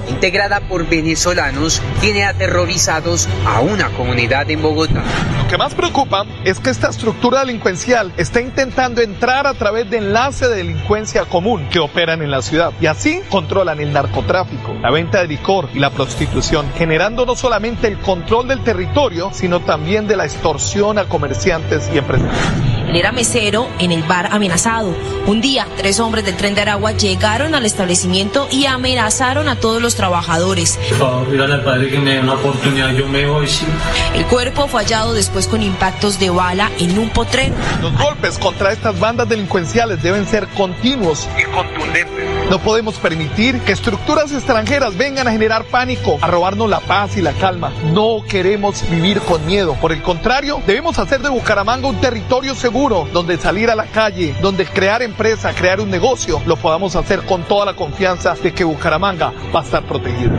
integrada 0.09 0.61
por 0.61 0.87
venezolanos, 0.87 1.83
tiene 2.01 2.25
aterrorizados 2.25 3.29
a 3.47 3.61
una 3.61 3.89
comunidad 3.91 4.51
en 4.51 4.63
Bogotá. 4.63 5.03
Lo 5.43 5.49
que 5.49 5.59
más 5.59 5.75
preocupa 5.75 6.25
es 6.45 6.61
que 6.61 6.71
esta 6.71 6.89
estructura 6.89 7.41
delincuencial 7.41 8.13
está 8.17 8.41
intentando 8.41 9.01
entrar 9.01 9.47
a 9.47 9.55
través 9.55 9.89
de 9.91 9.99
enlace 9.99 10.49
de 10.49 10.57
delincuencia 10.57 11.25
común 11.25 11.69
que 11.71 11.79
operan 11.79 12.23
en 12.23 12.31
la 12.31 12.43
ciudad 12.43 12.73
y 12.81 12.87
así 12.87 13.21
controlan 13.31 13.81
el 13.81 13.93
narcotráfico, 13.93 14.75
la 14.81 14.91
venta 14.91 15.21
de 15.21 15.29
licor 15.29 15.69
y 15.75 15.79
la 15.79 15.91
prostitución, 15.91 16.71
generando 16.77 17.27
no 17.27 17.37
solamente 17.37 17.89
el 17.89 17.99
control 17.99 18.49
del 18.49 18.63
territorio, 18.63 19.31
sino 19.33 19.61
también 19.61 20.07
de 20.07 20.17
la 20.17 20.25
extorsión 20.25 20.99
a 20.99 21.05
comerciantes 21.05 21.91
y 21.93 21.99
empresarios. 21.99 22.78
Él 22.89 22.97
era 22.97 23.13
mesero 23.13 23.69
en 23.79 23.93
el 23.93 24.03
bar 24.03 24.31
amenazado. 24.33 24.95
Un 25.27 25.43
día, 25.43 25.67
tres 25.77 26.01
hombres 26.01 26.25
del 26.25 26.37
tren 26.37 26.55
de 26.55 26.63
Aragua 26.63 26.93
llegaron 26.93 27.55
al 27.55 27.67
establecimiento 27.67 28.49
y 28.51 28.65
amenazaron 28.65 29.49
a 29.49 29.57
todos 29.57 29.83
los 29.83 29.95
trabajadores. 29.95 30.79
Por 30.89 30.99
favor, 30.99 31.43
al 31.43 31.65
padre 31.65 31.91
que 31.91 31.99
me 31.99 32.15
dé 32.15 32.21
una 32.21 32.35
oportunidad, 32.35 32.91
yo 32.93 33.07
me 33.07 33.27
voy, 33.27 33.47
sí. 33.47 33.67
El 34.15 34.25
cuerpo 34.27 34.69
fue 34.69 34.83
hallado 34.83 35.13
después 35.13 35.49
con 35.49 35.63
impactos 35.63 36.19
de 36.19 36.31
bala 36.31 36.71
en 36.79 36.99
un 36.99 37.11
potrero. 37.11 37.55
Los 37.83 37.93
golpes 37.99 38.39
contra 38.39 38.73
estas 38.73 38.99
bandas 38.99 39.29
delincuenciales 39.29 40.03
deben 40.03 40.27
ser 40.27 40.49
continuos 40.49 41.29
y 41.39 41.45
contundentes. 41.53 42.18
No 42.51 42.59
podemos 42.59 42.99
permitir 42.99 43.61
que 43.61 43.73
estructuras 43.73 44.33
extranjeras 44.33 44.97
vengan 44.97 45.29
a 45.29 45.33
generar 45.33 45.65
pánico, 45.65 46.17
a 46.23 46.29
robarnos 46.29 46.71
la 46.71 46.81
paz 46.81 47.19
y 47.19 47.21
la 47.21 47.35
calma. 47.35 47.71
No 47.93 48.25
queremos 48.27 48.89
vivir 48.89 49.21
con 49.21 49.45
miedo. 49.45 49.77
Por 49.79 49.93
el 49.93 50.01
contrario, 50.01 50.63
debemos 50.67 50.99
hacer 50.99 51.21
de 51.21 51.29
Bucaramanga 51.29 51.87
un 51.87 52.01
territorio 52.01 52.55
seguro, 52.55 53.07
donde 53.13 53.37
salir 53.37 53.69
a 53.69 53.75
la 53.75 53.85
calle, 53.85 54.35
donde 54.41 54.65
crear 54.65 55.03
empresa, 55.03 55.55
crear 55.55 55.79
un 55.79 55.91
negocio, 55.91 56.41
lo 56.47 56.57
podamos 56.57 56.97
hacer 56.97 57.21
con 57.27 57.43
toda 57.43 57.67
la 57.67 57.77
confianza 57.77 58.35
de 58.35 58.55
que 58.55 58.65
Bucaramanga 58.65 59.31
va 59.55 59.61
a 59.61 59.65
estar 59.65 59.83
protegido. 59.83 60.33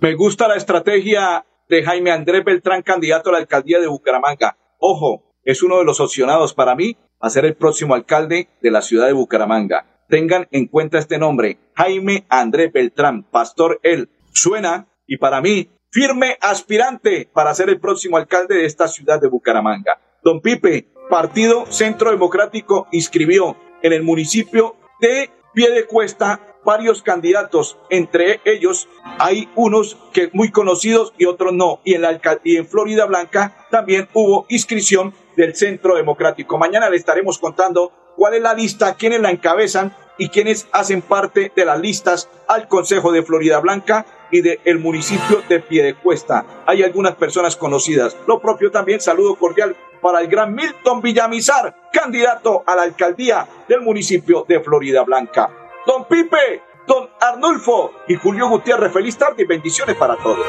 Me 0.00 0.16
gusta 0.16 0.48
la 0.48 0.56
estrategia 0.56 1.46
de 1.68 1.84
Jaime 1.84 2.10
Andrés 2.10 2.44
Beltrán, 2.44 2.82
candidato 2.82 3.30
a 3.30 3.34
la 3.34 3.38
alcaldía 3.38 3.78
de 3.78 3.86
Bucaramanga. 3.86 4.56
Ojo, 4.80 5.22
es 5.44 5.62
uno 5.62 5.78
de 5.78 5.84
los 5.84 6.00
opcionados 6.00 6.52
para 6.52 6.74
mí 6.74 6.96
a 7.20 7.30
ser 7.30 7.44
el 7.44 7.54
próximo 7.54 7.94
alcalde 7.94 8.48
de 8.60 8.70
la 8.70 8.82
ciudad 8.82 9.06
de 9.06 9.12
Bucaramanga. 9.12 9.86
Tengan 10.08 10.46
en 10.50 10.66
cuenta 10.66 10.98
este 10.98 11.18
nombre, 11.18 11.58
Jaime 11.74 12.26
Andrés 12.28 12.72
Beltrán, 12.72 13.24
pastor 13.24 13.80
él. 13.82 14.08
Suena, 14.32 14.86
y 15.06 15.16
para 15.16 15.40
mí, 15.40 15.70
firme 15.90 16.36
aspirante 16.40 17.28
para 17.32 17.54
ser 17.54 17.70
el 17.70 17.80
próximo 17.80 18.16
alcalde 18.16 18.56
de 18.56 18.66
esta 18.66 18.86
ciudad 18.86 19.20
de 19.20 19.28
Bucaramanga. 19.28 20.00
Don 20.22 20.40
Pipe, 20.40 20.88
Partido 21.08 21.66
Centro 21.66 22.10
Democrático, 22.10 22.88
inscribió 22.92 23.56
en 23.82 23.92
el 23.92 24.02
municipio 24.02 24.76
de 25.00 25.30
Piedecuesta 25.54 26.55
varios 26.66 27.02
candidatos. 27.02 27.78
Entre 27.88 28.42
ellos 28.44 28.88
hay 29.18 29.48
unos 29.54 29.96
que 30.12 30.28
muy 30.34 30.50
conocidos 30.50 31.14
y 31.16 31.24
otros 31.24 31.54
no. 31.54 31.80
Y 31.84 31.94
en, 31.94 32.02
la, 32.02 32.20
y 32.44 32.56
en 32.56 32.66
Florida 32.66 33.06
Blanca 33.06 33.66
también 33.70 34.08
hubo 34.12 34.44
inscripción 34.50 35.14
del 35.36 35.54
Centro 35.54 35.96
Democrático. 35.96 36.58
Mañana 36.58 36.90
le 36.90 36.96
estaremos 36.96 37.38
contando 37.38 37.92
cuál 38.16 38.34
es 38.34 38.42
la 38.42 38.52
lista, 38.52 38.96
quiénes 38.96 39.20
la 39.20 39.30
encabezan 39.30 39.96
y 40.18 40.28
quiénes 40.28 40.66
hacen 40.72 41.02
parte 41.02 41.52
de 41.54 41.64
las 41.64 41.80
listas 41.80 42.28
al 42.48 42.68
Consejo 42.68 43.12
de 43.12 43.22
Florida 43.22 43.60
Blanca 43.60 44.06
y 44.30 44.40
del 44.40 44.78
municipio 44.78 45.42
de 45.48 45.60
Piedecuesta. 45.60 46.44
Hay 46.66 46.82
algunas 46.82 47.14
personas 47.14 47.54
conocidas. 47.54 48.16
Lo 48.26 48.40
propio 48.40 48.70
también, 48.70 49.00
saludo 49.00 49.36
cordial 49.36 49.76
para 50.00 50.20
el 50.20 50.28
gran 50.28 50.54
Milton 50.54 51.00
Villamizar, 51.00 51.76
candidato 51.92 52.64
a 52.66 52.74
la 52.74 52.82
alcaldía 52.82 53.46
del 53.68 53.82
municipio 53.82 54.44
de 54.48 54.60
Florida 54.60 55.04
Blanca. 55.04 55.65
Don 55.86 56.04
Pipe, 56.04 56.62
don 56.86 57.08
Arnulfo 57.20 57.92
y 58.08 58.16
Julio 58.16 58.48
Gutiérrez, 58.48 58.92
feliz 58.92 59.16
tarde 59.16 59.44
y 59.44 59.46
bendiciones 59.46 59.96
para 59.96 60.16
todos. 60.16 60.46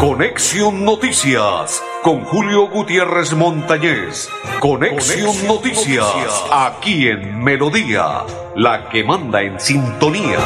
Conexión 0.00 0.84
Noticias 0.84 1.82
con 2.02 2.24
Julio 2.24 2.68
Gutiérrez 2.68 3.34
Montañez. 3.34 4.30
Conexión, 4.60 5.46
Noticias, 5.46 6.44
aquí 6.50 7.08
en 7.08 7.42
Melodía, 7.42 8.24
la 8.56 8.88
que 8.88 9.04
manda 9.04 9.42
en 9.42 9.60
sintonía. 9.60 10.38